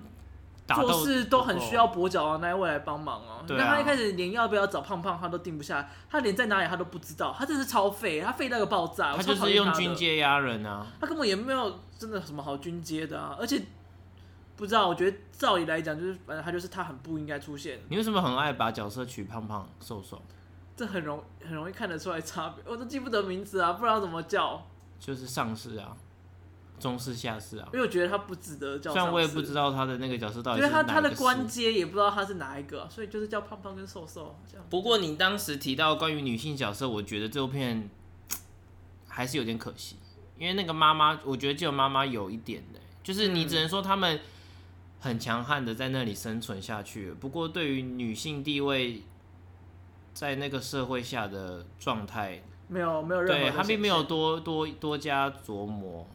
[0.67, 3.45] 做事都很需要跛脚啊，那一位来帮忙啊。
[3.47, 9.15] 那、啊、他一开始连要不要找胖胖，他都定不下来，他连在哪里他都不知道，他真是超废，他废到个爆炸。
[9.15, 13.61] 他就是用军阶压人啊，他根本也没有真的什么好军阶的啊，而且
[14.55, 17.79] 不知道，我觉得照理来讲，就是反正他就是他很不应该出现。
[17.89, 20.21] 你为什么很爱把角色取胖胖瘦瘦？
[20.75, 24.65] 这很容很容易看得出来差别，我都记不得名字啊，不知道怎么叫。
[24.99, 25.95] 就是上士啊。
[26.77, 28.91] 中士下士啊，因为我觉得他不值得叫。
[28.91, 30.77] 虽然我也不知道他的那个角色到底是哪一个。
[30.77, 34.65] 因为他他的官阶也不知道他是哪一个，所以就是叫胖胖跟瘦瘦这样。
[34.69, 37.89] 不过你当时提到关于女性角色，我觉得这部片
[39.07, 39.95] 还是有点可惜，
[40.37, 44.19] 因为那个妈妈，我觉得只有妈妈有一点的，就是你只能说他们
[45.05, 47.11] 很强悍的在那里生存下去。
[47.11, 49.03] 不过对于女性地位
[50.13, 56.07] 在那个社会下的状态，没有没有任何，对他并没有多多多加琢磨。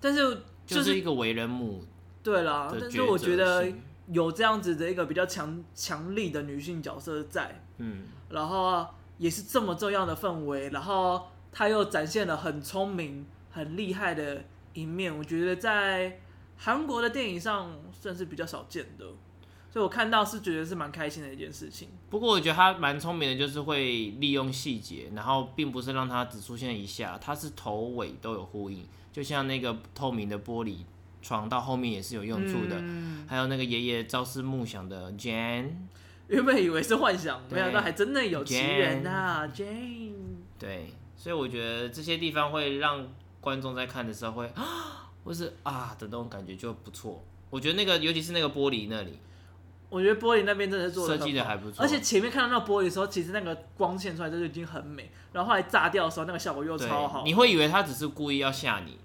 [0.00, 0.20] 但是
[0.66, 1.84] 就是、就是一个为人母，
[2.22, 2.74] 对啦。
[2.80, 3.70] 但是我觉得
[4.06, 8.86] 有这样子的一个比较强强力的女性角色在，嗯，然后
[9.18, 16.18] 也是这么重要的氛围，然后她又展现了很聪明、很厉害的一面，我觉得在
[16.64, 19.04] 韩国的电影上算是比较少见的，
[19.68, 21.88] 所以我看到是觉得是蛮开心的一件事情。
[22.08, 28.86] 不过我觉得他蛮聪明的，就是会利用细节，然后并不是让它只出现一下，它是头尾都有呼应。
[29.12, 30.76] 就像那个透明的玻璃
[31.20, 32.76] 床，到后面也是有用处的。
[32.78, 35.70] 嗯、还有那个爷爷朝思暮想的 Jane，
[36.28, 40.12] 原本以为是幻想，没想到还真的有其人啊，Jane。
[40.60, 43.08] 对，所以我觉得这些地方会让
[43.40, 44.62] 观众在看的时候会啊，
[45.24, 47.22] 或是啊的那种感觉就不错。
[47.50, 49.18] 我觉得那个，尤其是那个玻璃那里，
[49.90, 51.82] 我觉得玻璃那边真的是做设计的还不错。
[51.82, 57.24] 而且前面看到那个玻璃的时候，其实那个光线出来就已经很美，然后后来炸掉的时候，那个效果又超好。
[57.24, 58.98] 你会以为他只是故意要吓你。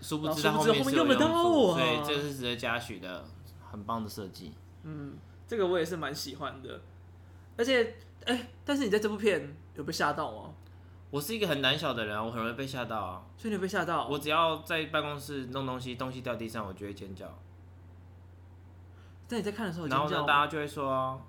[0.00, 3.24] 殊不知他后面用处，所以这是值得嘉许的，
[3.70, 4.52] 很棒的设计。
[4.82, 5.14] 嗯，
[5.46, 6.80] 这个我也是蛮喜欢的。
[7.56, 7.84] 而且，
[8.24, 10.50] 哎、欸，但是你在这部片有被吓到吗？
[11.12, 13.22] 我是一个很胆小的人，我很容易被吓到啊。
[13.36, 14.08] 所以你被吓到？
[14.08, 17.26] 我只要在办公室弄东西，东西掉地上，我就会尖叫。
[19.28, 21.20] 在你在看的时候，然后呢，大家就会说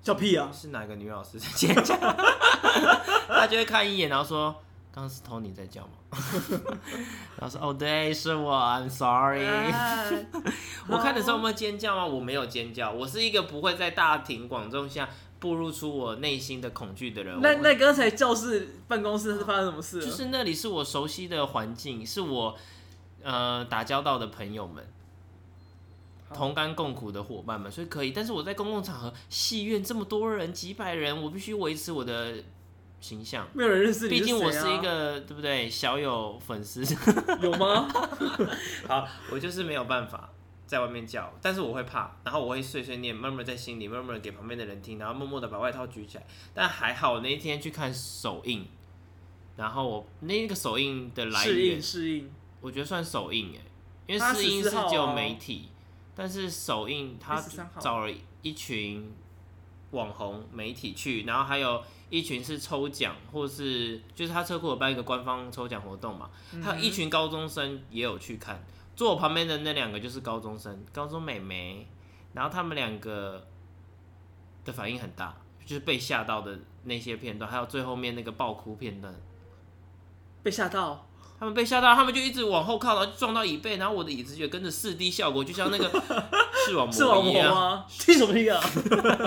[0.00, 0.48] 叫屁啊！
[0.50, 1.94] 是哪个女老师在尖叫？
[3.28, 4.54] 他就会看一眼，然后说。
[4.90, 5.90] 刚刚是 Tony 在叫吗？
[7.36, 9.44] 然后说哦，对，是我，I'm sorry。
[10.86, 12.06] 我看的时候有没有尖叫吗？
[12.06, 15.08] 我没有尖叫，我是一个不会在大庭广众下
[15.44, 17.38] 暴露出我内心的恐惧的人。
[17.42, 20.00] 那那刚才教室办公室是发生什么事？
[20.00, 22.56] 就是那里是我熟悉的环境，是我
[23.22, 24.82] 呃打交道的朋友们，
[26.32, 28.12] 同甘共苦的伙伴们，所以可以。
[28.12, 32.42] 但是我在公共场合，戏院这么多人，几百人，我必须维持我的。
[33.00, 35.68] 形象没有人认识你，毕竟我是一个对不对？
[35.68, 36.82] 小有粉丝
[37.42, 37.86] 有吗？
[38.88, 40.30] 好，我就是没有办法
[40.66, 46.26] 在外面叫，但是我会怕，然后我会碎碎念，默默在心里，默默给旁边的人听，然后默默的把外套举起来。
[46.52, 48.66] 但还好那一天去看首映，
[49.56, 53.60] 然后我那个首映的来源，试映，我觉得算首映哎，
[54.06, 55.68] 因为试映是只有媒体，
[56.14, 57.42] 但是首映他
[57.78, 58.12] 找了
[58.42, 59.12] 一群
[59.90, 61.82] 网红媒体去，然后还有。
[62.10, 66.30] 一群是抽奖，或是就是他车库有办一个官方抽奖活动嘛，
[66.62, 68.64] 还有一群高中生也有去看，
[68.96, 71.86] 坐我旁边的那两个就是高中生，高中美眉，
[72.32, 73.46] 然后他们两个
[74.64, 79.14] 的反应很大，就是被吓到的那些片段，还有最后面那个爆哭片段，
[80.42, 81.06] 被吓到，
[81.38, 85.88] 他们被吓到，他们就一直往后靠，然后撞到椅背，然后我的椅子就跟着四 D 效果，就像那个
[86.66, 88.60] 视网膜一样，踢什么踢啊？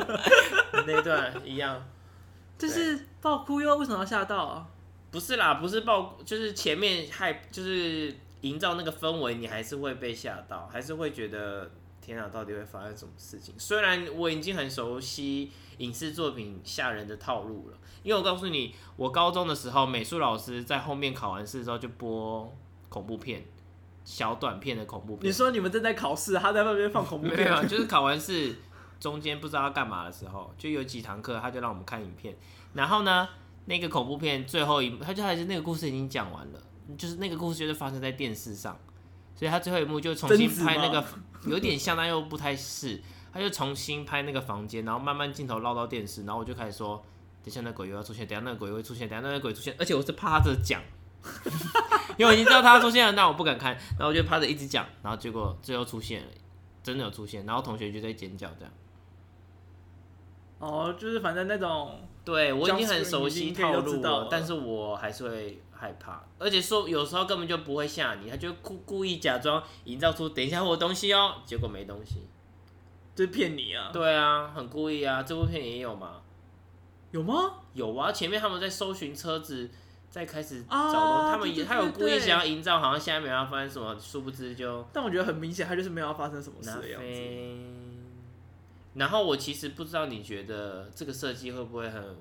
[0.88, 1.84] 那一段一样。
[2.58, 4.66] 就是爆哭又为什么要吓到啊？
[5.12, 11.70] 不是啦，不是爆，就是前面害，就是营造那个氛围，你还是会被吓到，还是会觉得
[12.02, 13.56] 天啊，到底会发生什么事情？
[13.58, 22.52] 虽然我已经很熟悉影视作品吓人的套路了，因为我告诉你，我高中的时候，美术老师在后面考完试之后就播
[22.90, 23.46] 恐怖片，
[24.06, 25.28] 小短片的恐怖片。
[25.30, 27.38] 你说你们正在考试，他在那边放恐怖片？
[27.38, 28.56] 没有，就是考完试。
[29.00, 32.36] 中间不知道要干嘛的时候，就有几堂课，他就让我们看影片。
[32.74, 33.30] 然后呢，
[33.66, 36.60] 那个恐怖片最后一幕，他就还是那个故事已经讲完了，
[36.96, 38.78] 就是那个故事就是发生在电视上，
[39.36, 41.04] 所以他最后一幕就重新拍那个，
[41.46, 43.02] 有点像但又不太是，
[43.34, 47.04] 他就重新拍那个房间，然后慢慢镜头绕到电视，然后我就开始说，
[47.44, 50.82] 等下那鬼又要出现，等下那个鬼又会出现，等下那个鬼出现，而且我是趴着讲。
[52.18, 56.28] 因为我已经知道他出现了，那我不敢看，然后我就趴着一直讲，然后结果最后出现了，
[56.82, 58.74] 真的有出现，然后同学就在尖叫这样。
[60.60, 72.28] 哦，就是反正那种，对我已经很熟悉套路了，但是我还是会害怕，而且说有时候根本就不会吓你，他就故故意假装营造出等一下会有东西哦， 结果没东西，
[73.16, 73.92] 这是骗你啊。
[73.94, 76.22] 对啊，很故意啊，这部片也有吗？
[77.12, 77.36] 有吗？
[77.74, 79.70] 有啊，前面他们在搜寻车子。
[80.10, 84.84] 在开始找东西，啊、他们也他有故意想要营造，好像现在没有要发生什么，殊不知就。
[84.94, 87.52] 但我觉得很明显，他就是没有要发生什么事的样子。
[88.94, 92.16] 然后我其实不知道，你觉得这个设计会不会很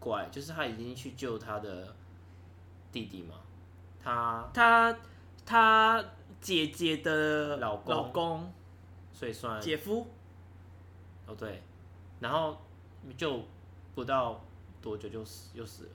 [0.00, 0.30] 怪？
[0.32, 1.94] 就是他已经去救他的
[2.92, 3.36] 弟弟嘛，
[4.02, 4.96] 他他
[5.44, 6.04] 他
[6.40, 8.52] 姐姐的老公，老公，
[9.12, 10.06] 所以算姐夫。
[11.26, 11.62] 哦对，
[12.18, 12.60] 然后
[13.16, 13.44] 就
[13.94, 14.44] 不到
[14.82, 15.90] 多久就死，又死了。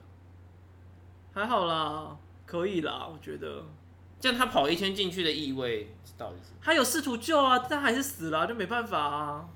[1.34, 2.16] 还好啦，
[2.46, 3.62] 可以啦，我觉得。
[4.18, 6.52] 这样他跑一圈进去的意味到底是？
[6.62, 9.48] 他有试图救啊，但还是死了啊，就没办法啊。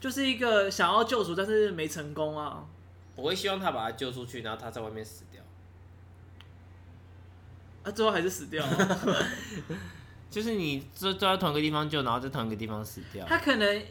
[0.00, 2.64] 就是一个想要救赎，但是没成功啊。
[3.16, 5.33] 我会希望他把他救出去，然后他在外面死掉。
[7.84, 9.26] 啊，最后还是死掉了。
[10.28, 13.24] 就是你坐坐在同一个地方救，然后在同一个地方死掉。
[13.28, 13.82] 他可能。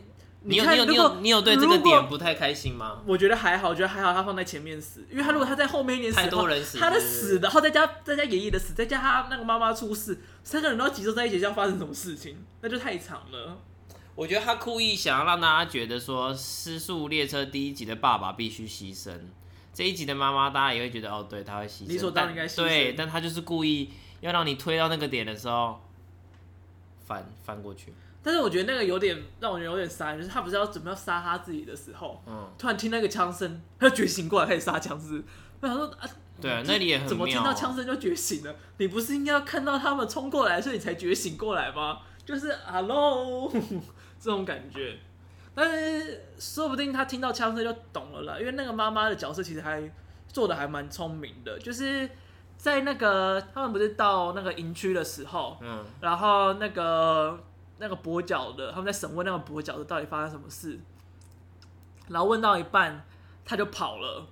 [0.45, 3.01] 你有你有你有你有对这个点不太开心吗？
[3.05, 13.57] 我觉得还好，我觉得还好，他放在前面死，因为他如果他在后面一点死，太多人死，他的死，然后再加再加爷爷的死，再加他那个妈妈出事，三个人都集中在一起，要发生什么事情，那就太长了。
[14.15, 19.13] 我觉得他故意想要让大家觉得说，失速列车第一集的爸爸必须牺牲，
[19.73, 23.89] 这一集的妈妈大家也会觉得哦，对，她会牺牲，理所当然应该牺牲，对，但她就是故意
[24.21, 25.81] 要让你推到那个点的时候
[27.05, 27.93] 翻翻过去。
[28.21, 35.21] 但是我觉得那个有点让我觉得有点杀，就是他不是要准备要杀他自己的时候，嗯，突然听那个枪声，他就觉醒过来开始杀僵尸。
[35.59, 36.09] 我想说啊，
[36.39, 37.09] 对啊，那里也很妙。
[37.09, 38.55] 怎么听到枪声就觉醒了？
[38.77, 41.99] 你不是应该要看到他们冲过来，所以你才觉醒过来吗？
[42.25, 43.51] 就是 Hello
[44.17, 44.97] 这种感觉。
[45.55, 49.91] 但是说不定他听到枪声就懂了啦，因为那个妈妈的角色其实还
[50.27, 52.09] 做的还蛮聪明的，就是
[52.57, 57.39] 在那个他们不是到那个营区的时候，嗯，然后那个。
[57.79, 60.79] 那个跛脚的，他们在审问那个跛脚的到底发生什么事，
[62.07, 63.03] 然后问到一半
[63.43, 64.25] 他就跑了，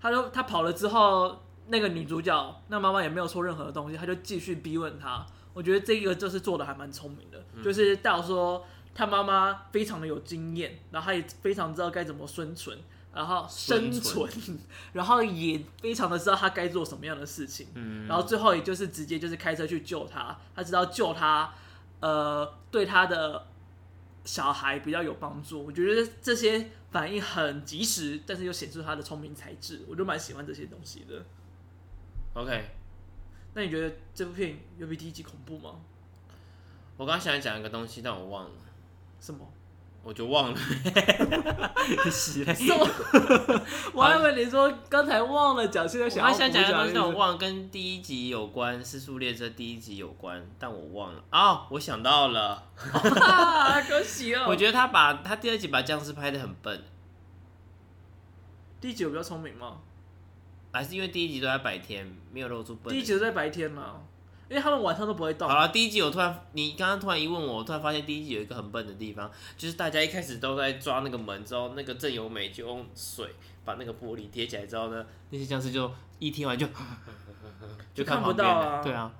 [0.00, 5.24] 他就他跑了之后，那个女主角那妈妈也没有说任何的东西，他就继续逼问他。
[5.52, 8.64] 我觉得这个就是做的还蛮聪明的，嗯、就是到说
[8.94, 12.78] 他妈妈非常的有经验，然后他也非常知道该怎么生存，
[13.14, 14.30] 然后生存，
[14.92, 21.52] 然后也非常的知道他该做什么样的事情，嗯、然后最后也就是直接就是开车去救他，他知道救他。
[22.00, 23.46] 呃，对他的
[24.24, 31.22] 小孩比较有帮助，我觉得这些反应很及时，但是又显出他的聪明才智，我就蛮喜欢这些东西的。
[32.32, 32.70] OK，
[33.52, 35.74] 那你觉得这部片有比第一集恐怖吗？
[36.96, 38.50] 我刚刚想讲一个东西，但我忘了。
[39.20, 39.46] 什么？
[40.02, 40.56] 我就忘了，
[42.10, 42.40] 是
[43.92, 46.24] 我还以为你说刚才忘了讲，现在想要。
[46.24, 51.66] 我还想讲一个东西，我忘了，跟第一集有关，《失速列车》第一集有关，但我忘了啊、哦！
[51.72, 52.62] 我想到了，
[53.90, 54.46] 恭喜哦！
[54.48, 56.82] 我觉得他把他第二集把僵尸拍的很笨，
[58.80, 59.80] 第一集有比较聪明吗？
[60.72, 62.90] 还是因为第一集都在白天，没有露出笨？
[62.94, 64.00] 第一集都在白天吗？
[64.50, 65.48] 因为他们晚上都不会动。
[65.48, 73.32] 好了，第一集我突然，你刚刚突然一问我，我突然发现第一集有一个很笨的地方，就是大家一开始都在抓那个门，之后那个郑由美就用水
[73.64, 75.88] 把那个玻璃贴起来之后呢，那些僵尸就
[76.18, 76.66] 一贴完就
[77.94, 78.82] 就看不到啊。
[78.82, 79.12] 对啊，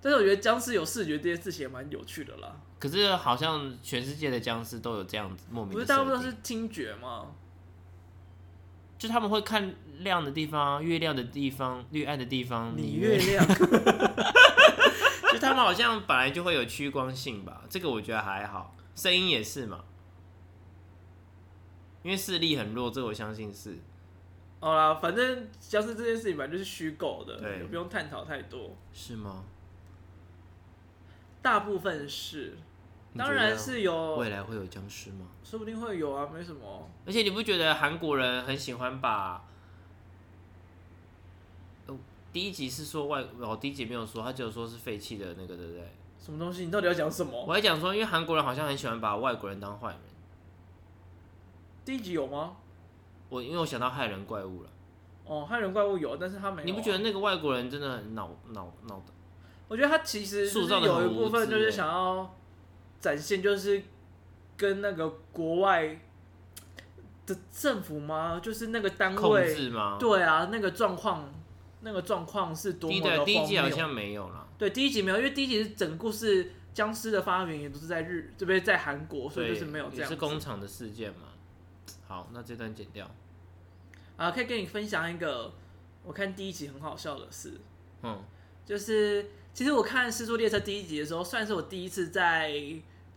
[0.00, 2.56] 但是我觉得僵尸有视觉这件事情也蛮有趣的啦。
[2.78, 5.74] 可是好像全世界的僵尸都有这样子莫名的。
[5.74, 7.26] 不是大部分都是听觉吗？
[8.96, 13.44] 就他们会看亮的地方，月亮的地方，越暗的地方，你月亮。
[15.40, 19.84] 就他们好像本来就会有趋光性吧，这个我觉得还好，声音也是嘛，
[22.02, 23.78] 因为视力很弱，这个我相信是。
[24.60, 28.76] 好啦，反正僵尸这件事情本来就是虚构的，对，不用探讨太多。
[28.92, 29.44] 是吗？
[31.40, 32.58] 大部分是，
[33.16, 34.16] 当然是有。
[34.16, 35.26] 未来会有僵尸吗？
[35.42, 36.90] 说不定会有啊，没什么。
[37.06, 39.42] 而且你不觉得韩国人很喜欢把？
[42.32, 45.92] 第一集是说外，哦，第一集没有说，他只有说是废弃的那个，对不对？
[46.18, 46.64] 什么东西？
[46.64, 47.44] 你到底要讲什么？
[47.46, 49.98] 我还讲说，因为韩国人好像很喜欢把外国人当坏人。
[51.84, 52.56] 第一集有吗？
[53.28, 54.68] 我因为我想到害人怪物了。
[55.24, 56.64] 哦，害人怪物有，但是他没有、啊。
[56.66, 59.12] 你不觉得那个外国人真的很闹闹闹的？
[59.68, 62.34] 我觉得他其实是有一部分就是想要
[63.00, 63.82] 展现，就是
[64.56, 66.00] 跟那个国外
[67.24, 68.40] 的政府吗？
[68.42, 69.96] 就是那个单位控制吗？
[69.98, 71.32] 对啊，那个状况，
[71.80, 73.24] 那个状况是多么的荒谬。
[73.24, 74.48] 第一集好像没有了。
[74.58, 80.02] 对，第一集没有，因为第一集是整个故事，僵尸的发源也都是在日，这边在韩国，所以就是没有这样。
[80.02, 81.28] 也是工厂的事件嘛。
[82.06, 83.10] 好，那这段剪掉。
[84.16, 85.52] 啊，可以跟你分享一个
[86.04, 87.52] 我看第一集很好笑的事。
[88.02, 88.22] 嗯，
[88.66, 92.50] 就是其实我看《尸速列车》第一集的时候，算是我第一次在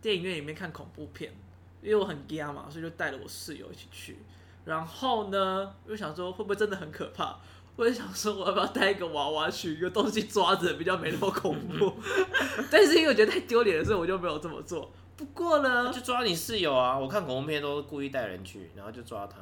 [0.01, 1.34] 电影院里面看恐怖片，
[1.82, 4.18] 因为我很惊嘛，所以就带了我室友一起去。
[4.64, 7.38] 然后呢，又想说会不会真的很可怕？
[7.76, 11.93] 我就想说我要不要带一个娃娃去，有东西抓着比较没那么恐怖。
[12.69, 14.91] 但是因为我觉得太丢脸了，所以我就没有这么做。
[15.15, 16.97] 不过呢，就抓你室友啊！
[16.97, 19.38] 我看恐怖片都是故意带人去，然后就抓他。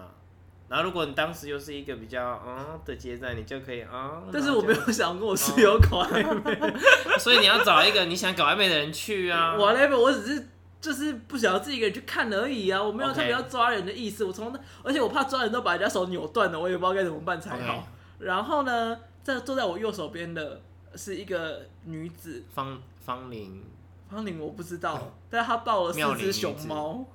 [0.70, 4.22] 然后如果你当时又是一个比较啊的阶段，你就可以啊。
[4.32, 6.74] 但是我没有想跟我室友搞暧昧，
[7.20, 9.58] 所以你要找一个你想搞暧昧的人去啊。
[9.58, 10.48] 我那边我只是
[10.80, 14.24] 就是不想要自己一个人去看而已啊，我没有特别要抓人的意思。
[14.24, 17.86] 我从那，而且我怕抓人都把人家手扭断了，我也不知道该怎么办才好。
[18.22, 20.62] 然后呢，在坐在我右手边的
[20.96, 23.64] 是一个女子，方方玲。
[24.10, 27.06] 方玲我不知道，但是她抱了四只熊猫，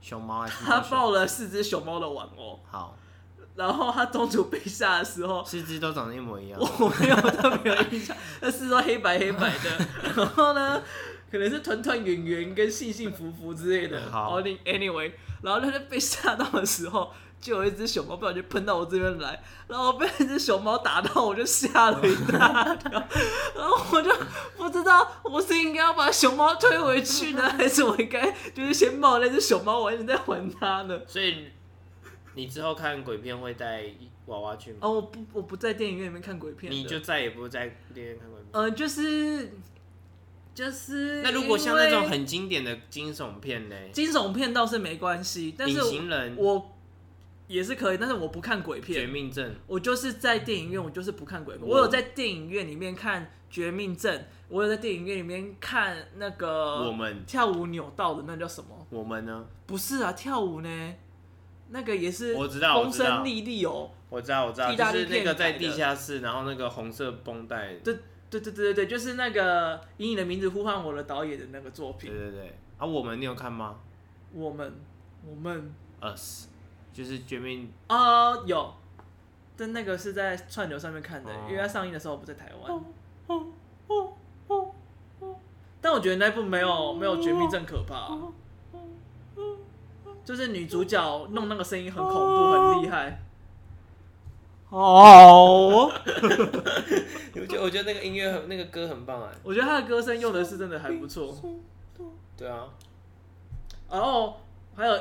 [0.00, 2.58] 熊猫还是她抱了四只熊猫的玩偶。
[2.68, 2.96] 好，
[3.54, 6.58] 然后她中途被吓的时候，四只都长得一模一样。
[6.58, 9.86] 我没有特别有印象，那四只都黑白黑白的。
[10.16, 10.82] 然后呢，
[11.30, 14.10] 可能是团团圆圆跟幸幸福福之类的。
[14.10, 15.12] 好，Anyway，
[15.42, 17.12] 然后她就被吓到的时候。
[17.40, 24.12] 就有一只熊猫不小心喷到我这边来，然后被那只熊猫打到，我就吓了一大跳，然后我就
[24.56, 31.00] 不知道我是应该要把熊猫推回去呢，还是我应该就是先抱那只熊猫，我一直在还它呢。
[31.06, 31.46] 所以
[32.34, 33.84] 你之后看鬼片会带
[34.26, 34.78] 娃娃去吗？
[34.80, 38.48] 哦，我不，我不在电影院里面看鬼片，你就再也不在电影院看鬼片。
[38.50, 39.52] 呃，就是
[40.54, 41.22] 就是。
[41.22, 43.76] 那如果像那种很经典的惊悚片呢？
[43.92, 46.74] 惊悚片倒是没关系，但是隐形人我。
[47.48, 49.00] 也是可以，但是我不看鬼片。
[49.00, 51.66] 绝命镇，我就是在电影院，我就是不看鬼片。
[51.66, 58.86] 我有在电影院里面看《绝命镇》，我有在电影院里面看那个我们跳舞扭到的那叫什么？
[58.90, 59.46] 我们呢？
[59.66, 60.94] 不是啊，跳舞呢？
[61.70, 62.34] 那个也是。
[62.34, 63.90] 我知道，风声栗栗哦。
[64.10, 67.74] 我知道，我知道，就是那个在地下室，然后那个红色绷带。
[67.76, 67.96] 对
[68.30, 72.10] 对对对对，就是那个以你的名字呼唤我的导演的那个作品。
[72.10, 72.58] 对对对。
[72.76, 73.80] 啊，我们你有看吗？
[74.34, 74.74] 我们，
[75.26, 75.72] 我们。
[76.02, 76.48] Us。
[76.92, 78.74] 就是绝命啊，uh, 有，
[79.56, 81.50] 但那个是在串流上面看的，oh.
[81.50, 82.72] 因为它上映的时候我不在台湾。
[82.72, 82.82] Oh.
[83.28, 83.42] Oh.
[83.86, 84.12] Oh.
[84.48, 84.68] Oh.
[85.20, 85.36] Oh.
[85.80, 88.32] 但我觉得那部没有没有绝命镇可怕，oh.
[89.36, 89.56] Oh.
[90.24, 92.74] 就是女主角弄那个声音很恐怖，oh.
[92.74, 93.22] 很厉害。
[94.70, 95.88] 哦，
[97.34, 101.34] 我觉得我觉得那个音乐很那个歌很棒哎，我觉得他的歌声用的是真的还不错。
[102.36, 102.68] 对啊，
[103.90, 104.40] 然后
[104.74, 104.98] 还有。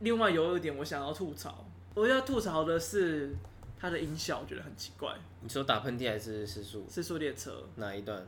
[0.00, 3.34] 另外有一点我想要吐槽，我要吐槽的是
[3.78, 5.14] 它的音效，我觉得很奇怪。
[5.40, 6.86] 你说打喷嚏还是失速？
[6.90, 8.26] 失速列车哪一段？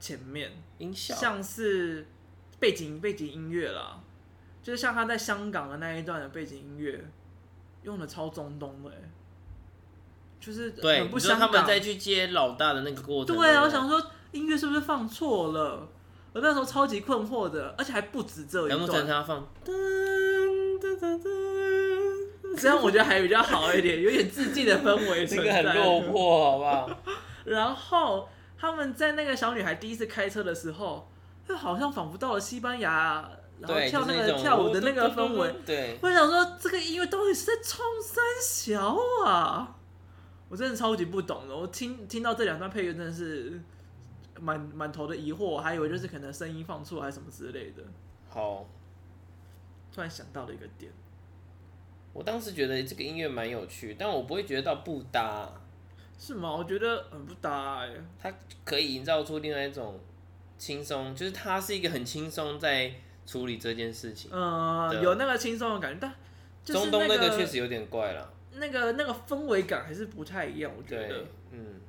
[0.00, 2.06] 前面音效像是
[2.60, 4.00] 背景背景音乐啦，
[4.62, 7.04] 就是像他在香港的那一段的背景音乐，
[7.82, 8.90] 用的超中东的，
[10.40, 11.50] 就是很不香港。
[11.50, 13.36] 他们再去接老大的那个过程。
[13.36, 15.88] 对啊，我想说音乐是不是放错了？
[16.32, 19.04] 我那时候超级困惑的，而且还不止这一段。
[19.04, 19.48] 难他放？
[22.58, 26.90] 这样我觉得还比较好一点，有点自尽的氛围， 这个很落魄，好不好？
[27.44, 28.28] 然后
[28.58, 31.08] 他们在那个小女孩第一次开车的时候，
[31.46, 33.30] 就好像仿佛到了西班牙，
[33.60, 35.54] 然后跳那个跳舞的那个氛围。
[35.64, 39.76] 对，我想说这个音乐到底是在冲三小啊？
[40.48, 41.56] 我真的超级不懂的。
[41.56, 43.60] 我听听到这两段配乐，真的是
[44.40, 47.84] 满满头的疑惑，我还以为就是可能声音放错还是什么之类的。
[48.28, 48.66] 好。
[49.98, 50.92] 突然想到了一个点，
[52.12, 55.50] 我当时觉得这个音乐蛮有趣，但我不会觉得到不搭，
[56.16, 56.54] 是吗？
[56.54, 57.90] 我觉得很不搭哎。
[58.16, 58.32] 它
[58.64, 59.98] 可以营造出另外一种
[60.56, 62.92] 轻松，就是它是一个很轻松在
[63.26, 66.14] 处理这件事情，嗯，有那个轻松的感觉，但
[66.76, 71.80] 中东那个确实有点怪了，那个那个氛围感还是不太一样，我觉得，嗯，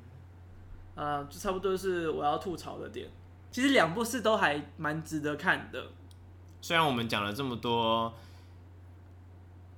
[0.96, 3.08] 啊，就差不多是我要吐槽的点。
[3.52, 5.86] 其实两部是都还蛮值得看的。
[6.62, 8.14] 虽然我们讲了这么多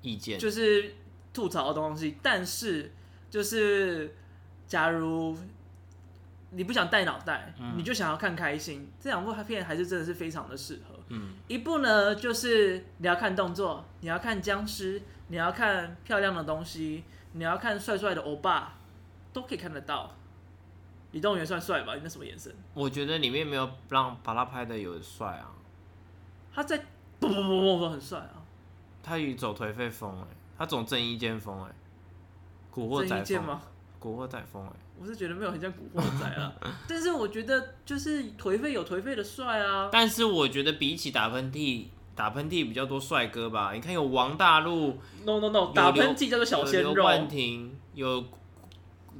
[0.01, 0.95] 意见，就是
[1.33, 2.91] 吐槽的东西，但是
[3.29, 4.15] 就是
[4.67, 5.37] 假如
[6.51, 10.95] 你不想带脑袋，嗯、你就想要看开心，这两部片还是真的是非常的适合。
[11.09, 17.03] 嗯，一部呢就是你要看动作，你要看僵尸，你要看漂亮的东西，
[17.33, 18.77] 你要看帅帅的欧巴，
[19.31, 20.15] 都可以看得到。
[21.11, 21.93] 李栋元算帅吧？
[21.95, 22.53] 你那什么眼神？
[22.73, 25.51] 我觉得里面没有让把他拍的有帅啊。
[26.53, 26.77] 他在
[27.19, 28.41] 不不不不不很帅啊。
[29.03, 30.27] 他与走颓废风哎，
[30.57, 31.71] 他走正义剑风哎，
[32.69, 33.61] 古惑仔风吗？
[33.99, 36.53] 古惑仔风哎，我是觉得没有很像古惑仔啊，
[36.87, 39.89] 但是我觉得就是颓废有颓废的帅啊。
[39.91, 41.85] 但是我觉得比起打喷嚏，
[42.15, 43.71] 打喷嚏比较多帅哥吧？
[43.73, 46.93] 你看有王大陆，no no no，打喷嚏叫做小鲜肉。
[46.93, 48.23] 刘冠廷有。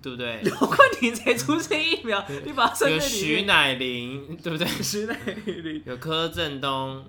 [0.02, 0.42] 对不对？
[0.42, 4.66] 刘冠廷才出生一秒，你把他有徐乃麟，对不对？
[4.82, 5.16] 徐乃
[5.46, 7.06] 麟有柯震东，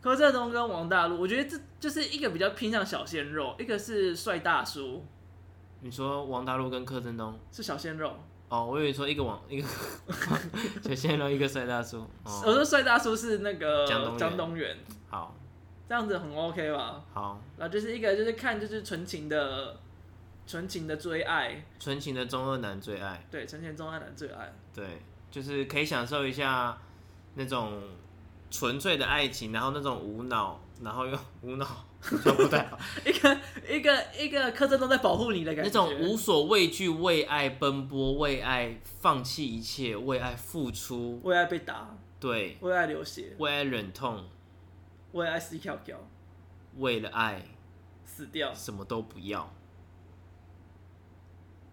[0.00, 5.04] 柯震东跟王大陆，我觉得这就是一个比较偏向小鲜肉，一个是帅大叔。
[5.80, 8.16] 你说王大陆跟柯震东是小鲜肉？
[8.48, 9.68] 哦，我以为说一个王一个
[10.82, 11.98] 小鲜肉，一个帅大叔。
[12.24, 14.76] 哦、我说帅大叔是那个江江东元。
[15.08, 15.34] 好，
[15.88, 17.04] 这样子很 OK 吧？
[17.12, 19.76] 好，然后就是一个就是看就是纯情的。
[20.46, 26.78] 纯情的追爱，纯情的中二男最爱，对，纯情中二男最爱，对，就是可以享受一下
[27.34, 27.82] 那种
[28.50, 31.66] 纯粹的爱情，然后那种无脑，然后又无脑，
[32.00, 33.38] 不太好，一个
[33.68, 44.24] 一个一个柯震东在保护你的感觉，那种无所畏惧，为爱奔波，为爱放弃一切，为爱付出，为爱被打，对，为爱流血，为爱忍痛，
[45.12, 45.94] 为爱死翘翘，
[46.76, 47.42] 为了爱。
[48.10, 49.54] 死掉，什么都不要。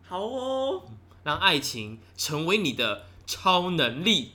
[0.04, 0.84] 好哦，
[1.24, 4.34] 让爱情成为你的超能力。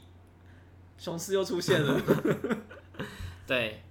[1.00, 2.00] 雄狮又出现了。
[3.48, 3.82] 对，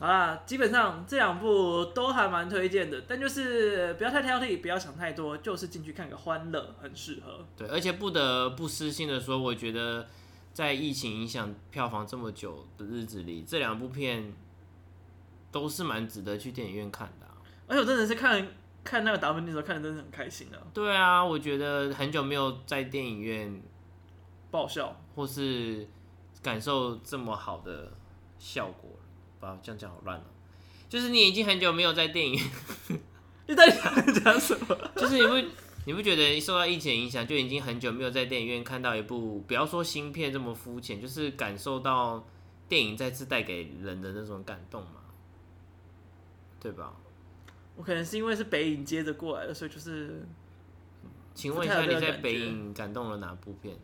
[0.00, 7.46] 好啦，基本上这两部都还蛮推荐的，但就是不要太挑剔，不要想太多，就是进去看个欢乐，很适合。
[7.56, 10.08] 对，而且不得不私心的说，我觉得
[10.52, 14.34] 在疫情影响票房这么久的日子里，这两部片
[15.52, 17.32] 都是蛮值得去电影院看的啊。
[17.68, 18.48] 而且我真的是看。
[18.82, 20.56] 看那个达芬奇的时候，看的真的很开心啊！
[20.72, 23.62] 对啊，我觉得很久没有在电影院
[24.50, 25.86] 爆笑，或是
[26.42, 27.92] 感受这么好的
[28.38, 29.48] 效果了。
[29.48, 30.24] 哇，这样讲好乱哦。
[30.88, 32.38] 就是你已经很久没有在电影，
[33.46, 34.76] 你在讲什么？
[34.96, 35.48] 就是你不
[35.86, 42.26] 你不觉得受到疫情影响，就已经很久没有在电影院看到一部，不要说新片这么肤浅，就是感受到
[42.68, 45.00] 电影再次带给人的那种感动嘛？
[46.60, 46.94] 对吧？
[47.76, 50.22] 我可能是因为是北影接着过来的，所以就是，
[51.34, 53.74] 请问一下你在北影感动了哪部片？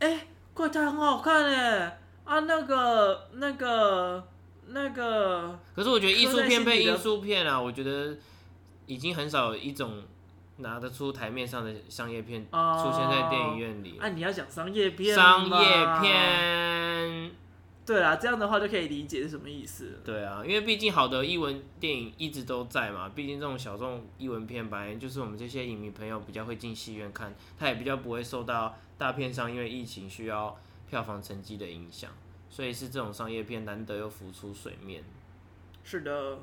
[0.00, 1.98] 哎、欸，怪胎很好看哎！
[2.24, 4.22] 啊，那个、那个、
[4.68, 5.58] 那个……
[5.74, 8.16] 可是我觉得艺术片配艺术片啊，我觉得
[8.86, 10.02] 已经很少有一种
[10.58, 13.98] 拿得出台面上的商业片出现在电影院里。
[13.98, 15.14] 啊，你要讲商业片？
[15.14, 17.30] 商业片。
[17.84, 20.00] 对啦，这样的话就可以理解是什么意思。
[20.04, 30.56] 对啊，因为毕竟好的艺文电影一直都在嘛，毕竟这种小众艺文片，本来就是我们这些影迷朋友比较会进戏院看，他也比较不会受到大片上因为疫情需要
[30.88, 32.12] 票房成绩的影响，
[32.48, 35.02] 所以是这种商业片难得又浮出水面。
[35.82, 36.38] 是的，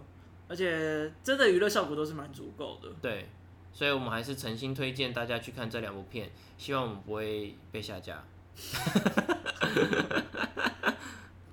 [0.49, 2.89] 而且真的娱乐效果都是蛮足够的。
[3.01, 3.29] 对，
[3.71, 8.21] 所以我们还是诚心推荐大家去看这两部片，希望我们不会被下架。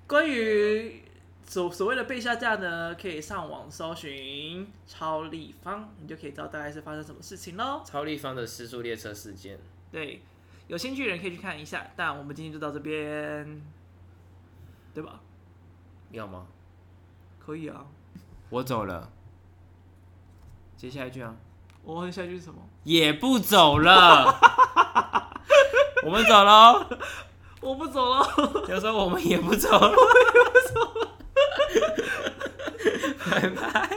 [0.08, 1.02] 关于
[1.46, 7.80] 所所谓的被下架呢，可以上网搜寻超立方，你就可以知道大概是发生什么事情喽。
[7.86, 9.56] 超立方的失速列车事件，
[9.92, 10.20] 对，
[10.66, 11.86] 有兴趣的人可以去看一下。
[11.96, 13.62] 但我们今天就到这边，
[14.94, 15.20] 对吧？
[16.10, 16.46] 要吗？
[17.38, 17.84] 可以啊。
[18.50, 19.10] 我走了。
[20.76, 21.34] 接下一句啊？
[21.82, 22.60] 我问下一句是什么？
[22.84, 24.40] 也不走了。
[26.04, 26.86] 我们走喽。
[27.60, 28.26] 我不走了，
[28.68, 31.08] 有时候我们也不走了， 我也不走了，
[33.30, 33.90] 拜拜。